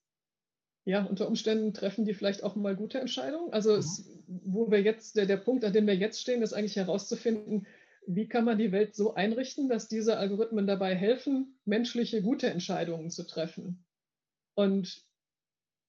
[0.85, 3.53] ja, unter Umständen treffen die vielleicht auch mal gute Entscheidungen.
[3.53, 6.75] Also es, wo wir jetzt, der, der Punkt, an dem wir jetzt stehen, ist eigentlich
[6.75, 7.67] herauszufinden,
[8.05, 13.09] wie kann man die Welt so einrichten, dass diese Algorithmen dabei helfen, menschliche gute Entscheidungen
[13.11, 13.85] zu treffen.
[14.55, 15.03] Und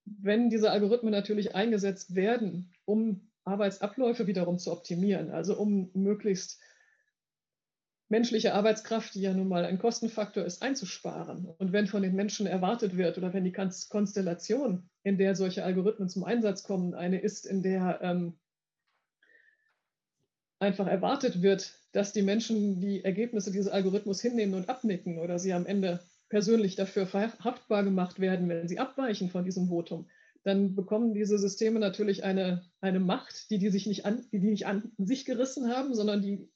[0.05, 6.61] wenn diese Algorithmen natürlich eingesetzt werden, um Arbeitsabläufe wiederum zu optimieren, also um möglichst
[8.09, 11.47] menschliche Arbeitskraft, die ja nun mal ein Kostenfaktor ist, einzusparen.
[11.59, 16.09] Und wenn von den Menschen erwartet wird oder wenn die Konstellation, in der solche Algorithmen
[16.09, 18.35] zum Einsatz kommen, eine ist, in der ähm,
[20.59, 25.53] einfach erwartet wird, dass die Menschen die Ergebnisse dieses Algorithmus hinnehmen und abnicken oder sie
[25.53, 30.09] am Ende persönlich dafür verhaftbar gemacht werden, wenn sie abweichen von diesem Votum,
[30.45, 34.51] dann bekommen diese Systeme natürlich eine, eine Macht, die die sich nicht an, die, die
[34.51, 36.49] nicht an sich gerissen haben, sondern die,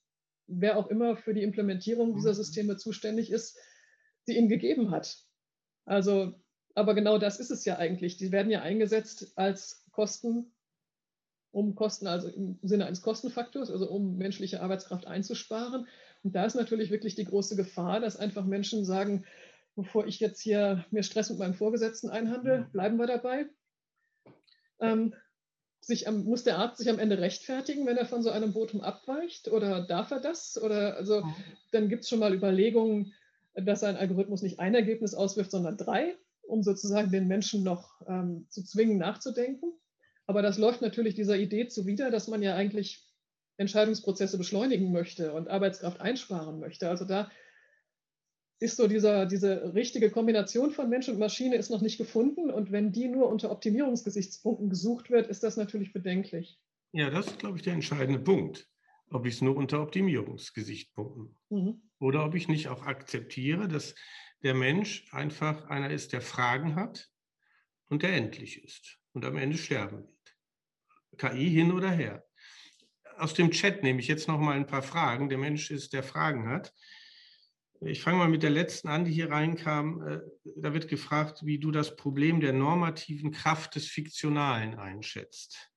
[0.47, 2.37] wer auch immer für die Implementierung dieser mhm.
[2.37, 3.59] Systeme zuständig ist,
[4.25, 5.25] sie ihnen gegeben hat.
[5.87, 6.35] Also,
[6.75, 8.19] aber genau das ist es ja eigentlich.
[8.19, 10.53] Die werden ja eingesetzt als Kosten,
[11.51, 15.87] um Kosten, also im Sinne eines Kostenfaktors, also um menschliche Arbeitskraft einzusparen.
[16.23, 19.25] Und da ist natürlich wirklich die große Gefahr, dass einfach Menschen sagen,
[19.77, 22.71] bevor ich jetzt hier mir Stress mit meinem Vorgesetzten einhandle, mhm.
[22.73, 23.47] bleiben wir dabei
[24.81, 25.15] ähm,
[25.81, 28.81] sich am, muss der Arzt sich am Ende rechtfertigen, wenn er von so einem Votum
[28.81, 29.49] abweicht?
[29.49, 30.61] Oder darf er das?
[30.61, 31.23] Oder also
[31.73, 33.15] dann gibt es schon mal Überlegungen,
[33.55, 38.47] dass ein Algorithmus nicht ein Ergebnis auswirft, sondern drei, um sozusagen den Menschen noch ähm,
[38.51, 39.73] zu zwingen, nachzudenken.
[40.27, 43.05] Aber das läuft natürlich dieser Idee zuwider, dass man ja eigentlich
[43.57, 46.89] Entscheidungsprozesse beschleunigen möchte und Arbeitskraft einsparen möchte.
[46.89, 47.31] Also da
[48.61, 52.51] ist so dieser, diese richtige Kombination von Mensch und Maschine ist noch nicht gefunden.
[52.51, 56.59] Und wenn die nur unter Optimierungsgesichtspunkten gesucht wird, ist das natürlich bedenklich.
[56.93, 58.69] Ja, das ist, glaube ich, der entscheidende Punkt.
[59.11, 61.83] Ob ich es nur unter Optimierungsgesichtspunkten mhm.
[61.99, 63.95] oder ob ich nicht auch akzeptiere, dass
[64.43, 67.09] der Mensch einfach einer ist, der Fragen hat
[67.89, 70.37] und der endlich ist und am Ende sterben wird.
[71.17, 72.25] KI hin oder her.
[73.17, 75.29] Aus dem Chat nehme ich jetzt noch mal ein paar Fragen.
[75.29, 76.73] Der Mensch ist, der Fragen hat.
[77.81, 80.07] Ich fange mal mit der letzten an, die hier reinkam.
[80.07, 80.21] Äh,
[80.57, 85.71] da wird gefragt, wie du das Problem der normativen Kraft des Fiktionalen einschätzt.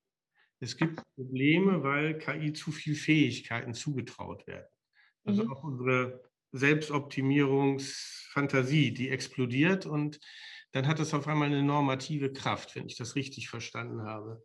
[0.60, 4.68] Es gibt Probleme, weil KI zu viel Fähigkeiten zugetraut werden.
[5.24, 5.52] Also mhm.
[5.52, 10.20] auch unsere Selbstoptimierungsfantasie, die explodiert und
[10.72, 14.44] dann hat es auf einmal eine normative Kraft, wenn ich das richtig verstanden habe.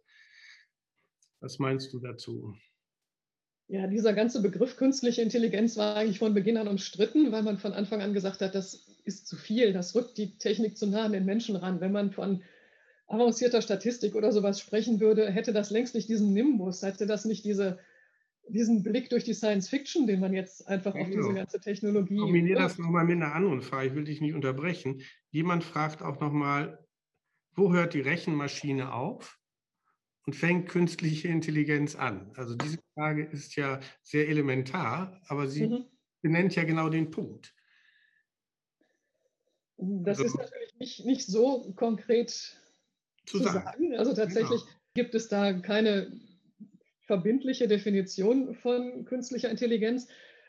[1.41, 2.57] Was meinst du dazu?
[3.69, 7.73] Ja, dieser ganze Begriff künstliche Intelligenz war eigentlich von Beginn an umstritten, weil man von
[7.73, 11.13] Anfang an gesagt hat, das ist zu viel, das rückt die Technik zu nah an
[11.13, 11.81] den Menschen ran.
[11.81, 12.43] Wenn man von
[13.09, 17.45] avancierter Statistik oder sowas sprechen würde, hätte das längst nicht diesen Nimbus, hätte das nicht
[17.45, 17.79] diese,
[18.49, 22.15] diesen Blick durch die Science Fiction, den man jetzt einfach auf diese ganze Technologie.
[22.15, 25.03] Ich kombiniere das nochmal mit einer anderen Frage, ich will dich nicht unterbrechen.
[25.31, 26.79] Jemand fragt auch nochmal,
[27.55, 29.39] wo hört die Rechenmaschine auf?
[30.27, 32.33] Und fängt künstliche Intelligenz an?
[32.37, 35.85] Also diese Frage ist ja sehr elementar, aber sie mhm.
[36.21, 37.55] benennt ja genau den Punkt.
[39.79, 42.31] Das also, ist natürlich nicht, nicht so konkret
[43.27, 43.65] zu, sagen.
[43.65, 43.97] sagen.
[43.97, 44.77] Also tatsächlich genau.
[44.95, 46.13] gibt es da keine
[47.07, 50.09] verbindliche Definition von künstlicher Intelligenz.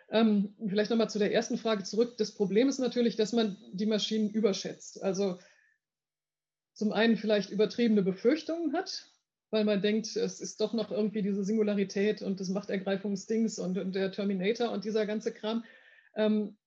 [0.10, 2.16] Ähm, vielleicht nochmal zu der ersten Frage zurück.
[2.18, 5.04] Das Problem ist natürlich, dass man die Maschinen überschätzt.
[5.04, 5.38] Also
[6.74, 9.10] zum einen vielleicht übertriebene Befürchtungen hat,
[9.50, 13.96] weil man denkt, es ist doch noch irgendwie diese Singularität und das Machtergreifungsdings und, und
[13.96, 15.64] der Terminator und dieser ganze Kram.
[16.16, 16.58] Ähm,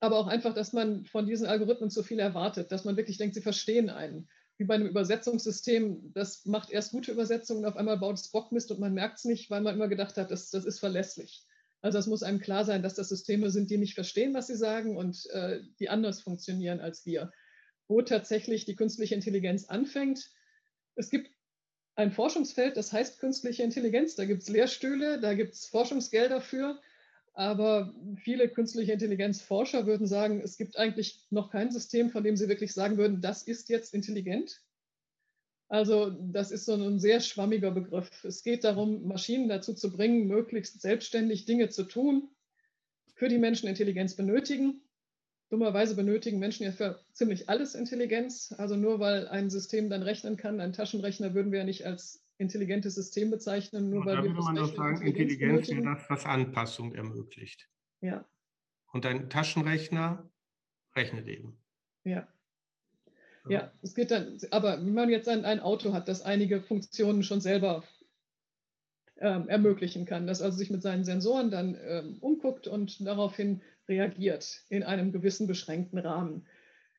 [0.00, 3.34] aber auch einfach, dass man von diesen Algorithmen zu viel erwartet, dass man wirklich denkt,
[3.34, 4.28] sie verstehen einen.
[4.58, 8.80] Wie bei einem Übersetzungssystem, das macht erst gute Übersetzungen, auf einmal baut es Bockmist und
[8.80, 11.44] man merkt es nicht, weil man immer gedacht hat, das, das ist verlässlich.
[11.80, 14.56] Also es muss einem klar sein, dass das Systeme sind, die nicht verstehen, was sie
[14.56, 17.32] sagen und äh, die anders funktionieren als wir.
[17.88, 20.30] Wo tatsächlich die künstliche Intelligenz anfängt,
[20.94, 21.30] es gibt
[21.94, 24.14] ein Forschungsfeld, das heißt künstliche Intelligenz.
[24.14, 26.80] Da gibt es Lehrstühle, da gibt es Forschungsgelder für.
[27.34, 32.48] Aber viele künstliche Intelligenzforscher würden sagen, es gibt eigentlich noch kein System, von dem sie
[32.48, 34.60] wirklich sagen würden, das ist jetzt intelligent.
[35.68, 38.24] Also das ist so ein sehr schwammiger Begriff.
[38.24, 42.28] Es geht darum, Maschinen dazu zu bringen, möglichst selbstständig Dinge zu tun,
[43.14, 44.81] für die Menschen Intelligenz benötigen.
[45.52, 48.54] Dummerweise benötigen Menschen ja für ziemlich alles Intelligenz.
[48.56, 52.24] Also nur weil ein System dann rechnen kann, ein Taschenrechner würden wir ja nicht als
[52.38, 56.24] intelligentes System bezeichnen, nur weil da wir würde man doch sagen, Intelligenz wäre das, was
[56.24, 57.68] Anpassung ermöglicht.
[58.00, 58.24] Ja.
[58.92, 60.26] Und ein Taschenrechner
[60.96, 61.58] rechnet eben.
[62.04, 62.26] Ja.
[63.48, 67.24] Ja, es geht dann, aber wenn man jetzt ein, ein Auto hat, das einige Funktionen
[67.24, 67.82] schon selber
[69.18, 74.62] ähm, ermöglichen kann, das also sich mit seinen Sensoren dann ähm, umguckt und daraufhin reagiert
[74.68, 76.46] in einem gewissen beschränkten Rahmen.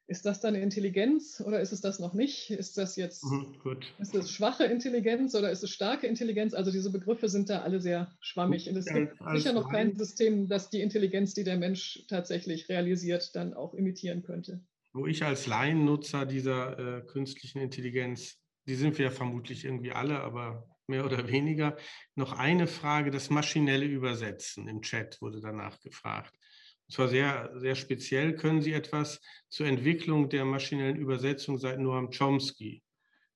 [0.06, 2.52] Ist das dann Intelligenz oder ist es das noch nicht?
[2.52, 3.56] Ist das jetzt mhm,
[4.00, 6.54] ist das schwache Intelligenz oder ist es starke Intelligenz?
[6.54, 8.70] Also diese Begriffe sind da alle sehr schwammig.
[8.70, 13.34] Und es gibt sicher noch kein System, das die Intelligenz, die der Mensch tatsächlich realisiert,
[13.34, 14.62] dann auch imitieren könnte.
[14.92, 18.36] Wo ich als Laiennutzer dieser äh, künstlichen Intelligenz,
[18.68, 21.78] die sind wir ja vermutlich irgendwie alle, aber mehr oder weniger,
[22.16, 26.38] noch eine Frage, das maschinelle Übersetzen im Chat wurde danach gefragt
[26.90, 32.84] zwar sehr, sehr speziell, können Sie etwas zur Entwicklung der maschinellen Übersetzung seit Noam Chomsky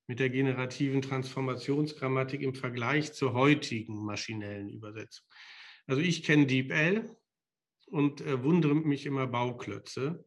[0.08, 5.26] mit der generativen Transformationsgrammatik im Vergleich zur heutigen maschinellen Übersetzung.
[5.86, 7.10] Also ich kenne DeepL
[7.88, 10.26] und äh, wundere mich immer Bauklötze,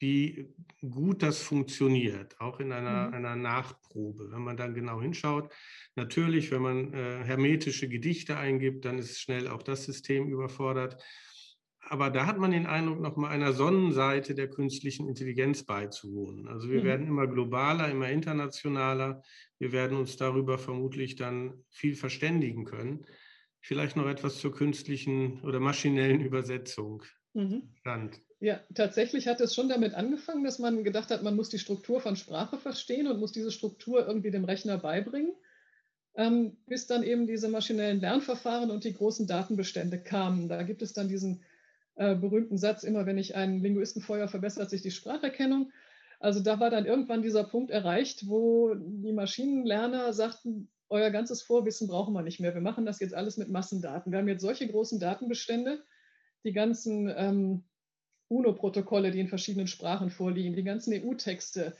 [0.00, 3.14] wie gut das funktioniert, auch in einer, mhm.
[3.14, 4.30] einer Nachprobe.
[4.30, 5.52] Wenn man dann genau hinschaut,
[5.96, 11.02] natürlich, wenn man äh, hermetische Gedichte eingibt, dann ist schnell auch das System überfordert
[11.80, 16.48] aber da hat man den Eindruck, noch mal einer Sonnenseite der künstlichen Intelligenz beizuwohnen.
[16.48, 16.84] Also wir mhm.
[16.84, 19.22] werden immer globaler, immer internationaler.
[19.58, 23.06] Wir werden uns darüber vermutlich dann viel verständigen können.
[23.60, 27.02] Vielleicht noch etwas zur künstlichen oder maschinellen Übersetzung.
[27.34, 27.74] Mhm.
[28.40, 32.00] Ja, tatsächlich hat es schon damit angefangen, dass man gedacht hat, man muss die Struktur
[32.00, 35.32] von Sprache verstehen und muss diese Struktur irgendwie dem Rechner beibringen,
[36.14, 40.48] ähm, bis dann eben diese maschinellen Lernverfahren und die großen Datenbestände kamen.
[40.48, 41.44] Da gibt es dann diesen
[41.98, 45.72] äh, berühmten Satz, immer wenn ich einen Linguisten feuer, verbessert sich die Spracherkennung.
[46.20, 51.88] Also da war dann irgendwann dieser Punkt erreicht, wo die Maschinenlerner sagten, euer ganzes Vorwissen
[51.88, 52.54] brauchen wir nicht mehr.
[52.54, 54.10] Wir machen das jetzt alles mit Massendaten.
[54.10, 55.82] Wir haben jetzt solche großen Datenbestände,
[56.44, 57.64] die ganzen ähm,
[58.28, 61.76] UNO-Protokolle, die in verschiedenen Sprachen vorliegen, die ganzen EU-Texte,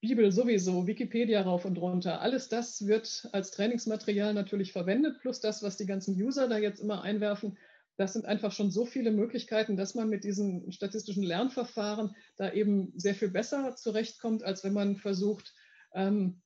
[0.00, 2.20] Bibel sowieso, Wikipedia rauf und runter.
[2.20, 6.80] Alles das wird als Trainingsmaterial natürlich verwendet, plus das, was die ganzen User da jetzt
[6.80, 7.56] immer einwerfen
[7.96, 12.92] das sind einfach schon so viele Möglichkeiten, dass man mit diesen statistischen Lernverfahren da eben
[12.96, 15.54] sehr viel besser zurechtkommt, als wenn man versucht,
[15.94, 16.42] ähm,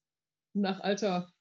[0.52, 1.32] nach alter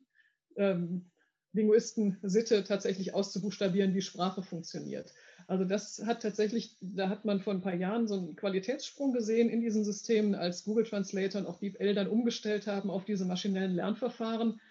[0.55, 1.09] ähm,
[1.53, 5.13] Linguisten-Sitte tatsächlich auszubuchstabieren, wie Sprache funktioniert.
[5.47, 9.49] Also das hat tatsächlich, da hat man vor ein paar Jahren so einen Qualitätssprung gesehen
[9.49, 13.73] in diesen Systemen, als Google Translator und auch DeepL dann umgestellt haben auf diese maschinellen
[13.73, 14.61] Lernverfahren.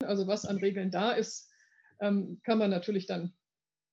[0.00, 1.50] Also was an Regeln da ist,
[2.00, 3.32] ähm, kann man natürlich dann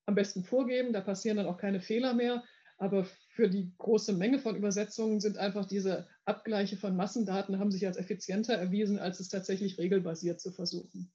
[0.09, 0.91] am besten vorgeben.
[0.91, 2.43] Da passieren dann auch keine Fehler mehr.
[2.77, 7.85] Aber für die große Menge von Übersetzungen sind einfach diese Abgleiche von Massendaten haben sich
[7.85, 11.11] als effizienter erwiesen, als es tatsächlich regelbasiert zu versuchen.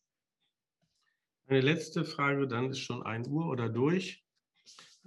[1.46, 4.24] Eine letzte Frage, dann ist schon ein Uhr oder durch.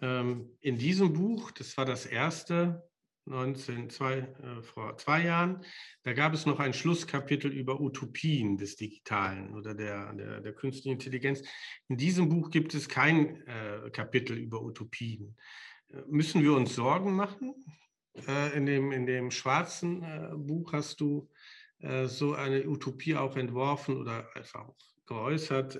[0.01, 2.87] Ähm, in diesem Buch, das war das erste,
[3.27, 5.63] 19, zwei, äh, vor zwei Jahren,
[6.03, 10.93] da gab es noch ein Schlusskapitel über Utopien des Digitalen oder der, der, der künstlichen
[10.93, 11.41] Intelligenz.
[11.87, 15.35] In diesem Buch gibt es kein äh, Kapitel über Utopien.
[15.89, 17.53] Äh, müssen wir uns Sorgen machen?
[18.25, 21.29] Äh, in, dem, in dem schwarzen äh, Buch hast du
[21.79, 24.69] äh, so eine Utopie auch entworfen oder einfach
[25.05, 25.79] geäußert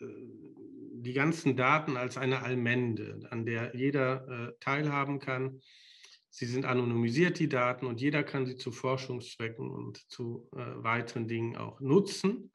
[0.00, 5.60] die ganzen Daten als eine Allmende, an der jeder teilhaben kann
[6.36, 11.28] Sie sind anonymisiert, die Daten, und jeder kann sie zu Forschungszwecken und zu äh, weiteren
[11.28, 12.50] Dingen auch nutzen.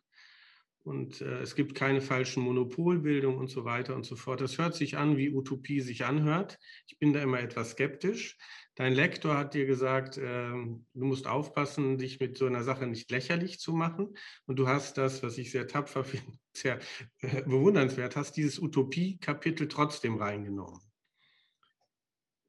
[0.83, 4.41] Und äh, es gibt keine falschen Monopolbildung und so weiter und so fort.
[4.41, 6.59] Das hört sich an, wie Utopie sich anhört.
[6.87, 8.37] Ich bin da immer etwas skeptisch.
[8.75, 13.09] Dein Lektor hat dir gesagt, äh, du musst aufpassen, dich mit so einer Sache nicht
[13.11, 14.13] lächerlich zu machen.
[14.45, 16.79] Und du hast das, was ich sehr tapfer finde, sehr
[17.21, 20.81] äh, bewundernswert, hast dieses Utopie-Kapitel trotzdem reingenommen.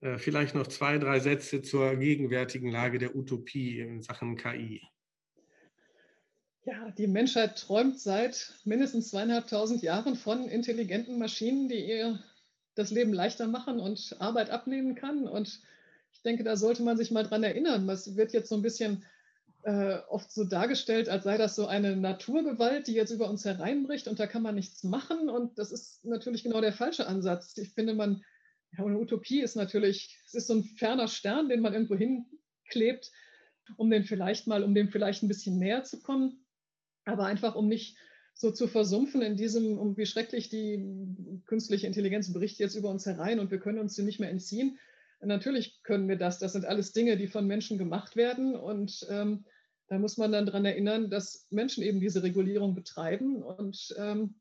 [0.01, 4.83] Äh, vielleicht noch zwei, drei Sätze zur gegenwärtigen Lage der Utopie in Sachen KI.
[6.65, 12.23] Ja, die Menschheit träumt seit mindestens zweieinhalbtausend Jahren von intelligenten Maschinen, die ihr
[12.75, 15.27] das Leben leichter machen und Arbeit abnehmen kann.
[15.27, 15.61] Und
[16.13, 17.89] ich denke, da sollte man sich mal dran erinnern.
[17.89, 19.05] Es wird jetzt so ein bisschen
[19.63, 24.09] äh, oft so dargestellt, als sei das so eine Naturgewalt, die jetzt über uns hereinbricht
[24.09, 25.29] und da kann man nichts machen.
[25.29, 27.57] Und das ist natürlich genau der falsche Ansatz.
[27.59, 28.23] Ich finde, man
[28.77, 33.11] ja, eine Utopie ist natürlich, es ist so ein ferner Stern, den man irgendwo hinklebt,
[33.77, 36.45] um den vielleicht mal, um dem vielleicht ein bisschen näher zu kommen,
[37.05, 37.97] aber einfach um nicht
[38.35, 43.05] so zu versumpfen in diesem, um wie schrecklich die künstliche Intelligenz bricht jetzt über uns
[43.07, 44.79] herein und wir können uns sie nicht mehr entziehen.
[45.23, 46.39] Natürlich können wir das.
[46.39, 48.57] Das sind alles Dinge, die von Menschen gemacht werden.
[48.57, 49.45] Und ähm,
[49.89, 53.43] da muss man dann daran erinnern, dass Menschen eben diese Regulierung betreiben.
[53.43, 54.40] Und ähm,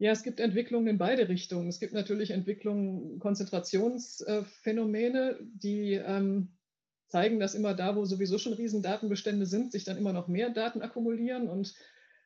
[0.00, 1.68] ja, es gibt Entwicklungen in beide Richtungen.
[1.68, 6.56] Es gibt natürlich Entwicklungen, Konzentrationsphänomene, die ähm,
[7.08, 10.80] zeigen, dass immer da, wo sowieso schon Riesendatenbestände sind, sich dann immer noch mehr Daten
[10.80, 11.74] akkumulieren und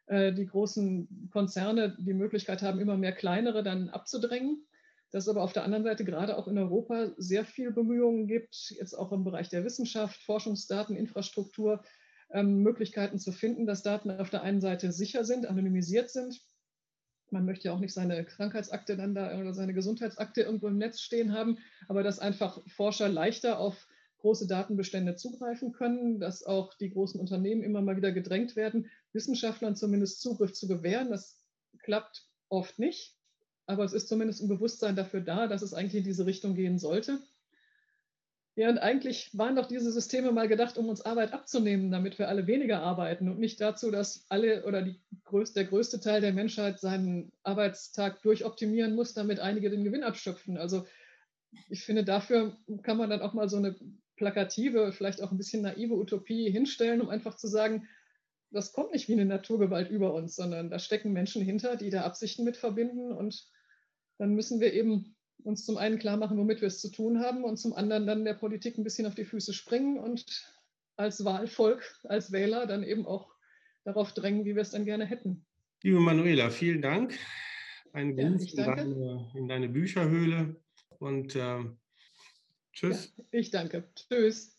[0.06, 4.64] äh, die großen Konzerne die Möglichkeit haben, immer mehr kleinere dann abzudrängen.
[5.10, 8.72] Dass es aber auf der anderen Seite gerade auch in Europa sehr viel Bemühungen gibt,
[8.78, 11.82] jetzt auch im Bereich der Wissenschaft, Forschungsdaten, Infrastruktur,
[12.30, 16.40] ähm, Möglichkeiten zu finden, dass Daten auf der einen Seite sicher sind, anonymisiert sind
[17.34, 21.00] man möchte ja auch nicht seine Krankheitsakte dann da oder seine Gesundheitsakte irgendwo im Netz
[21.00, 21.58] stehen haben,
[21.88, 23.86] aber dass einfach Forscher leichter auf
[24.18, 29.76] große Datenbestände zugreifen können, dass auch die großen Unternehmen immer mal wieder gedrängt werden, Wissenschaftlern
[29.76, 31.10] zumindest Zugriff zu gewähren.
[31.10, 31.44] Das
[31.80, 33.14] klappt oft nicht,
[33.66, 36.78] aber es ist zumindest ein Bewusstsein dafür da, dass es eigentlich in diese Richtung gehen
[36.78, 37.20] sollte.
[38.56, 42.28] Ja, und eigentlich waren doch diese Systeme mal gedacht, um uns Arbeit abzunehmen, damit wir
[42.28, 44.86] alle weniger arbeiten und nicht dazu, dass alle oder
[45.24, 50.56] größte, der größte Teil der Menschheit seinen Arbeitstag durchoptimieren muss, damit einige den Gewinn abschöpfen.
[50.56, 50.86] Also
[51.68, 53.74] ich finde, dafür kann man dann auch mal so eine
[54.16, 57.88] plakative, vielleicht auch ein bisschen naive Utopie hinstellen, um einfach zu sagen,
[58.52, 62.02] das kommt nicht wie eine Naturgewalt über uns, sondern da stecken Menschen hinter, die da
[62.02, 63.48] Absichten mit verbinden und
[64.18, 67.44] dann müssen wir eben uns zum einen klar machen, womit wir es zu tun haben
[67.44, 70.24] und zum anderen dann der Politik ein bisschen auf die Füße springen und
[70.96, 73.34] als Wahlvolk, als Wähler dann eben auch
[73.84, 75.44] darauf drängen, wie wir es dann gerne hätten.
[75.82, 77.18] Liebe Manuela, vielen Dank.
[77.92, 80.56] Ein Gruß ja, in, deine, in deine Bücherhöhle
[80.98, 81.64] und äh,
[82.72, 83.12] tschüss.
[83.16, 83.88] Ja, ich danke.
[83.94, 84.53] Tschüss.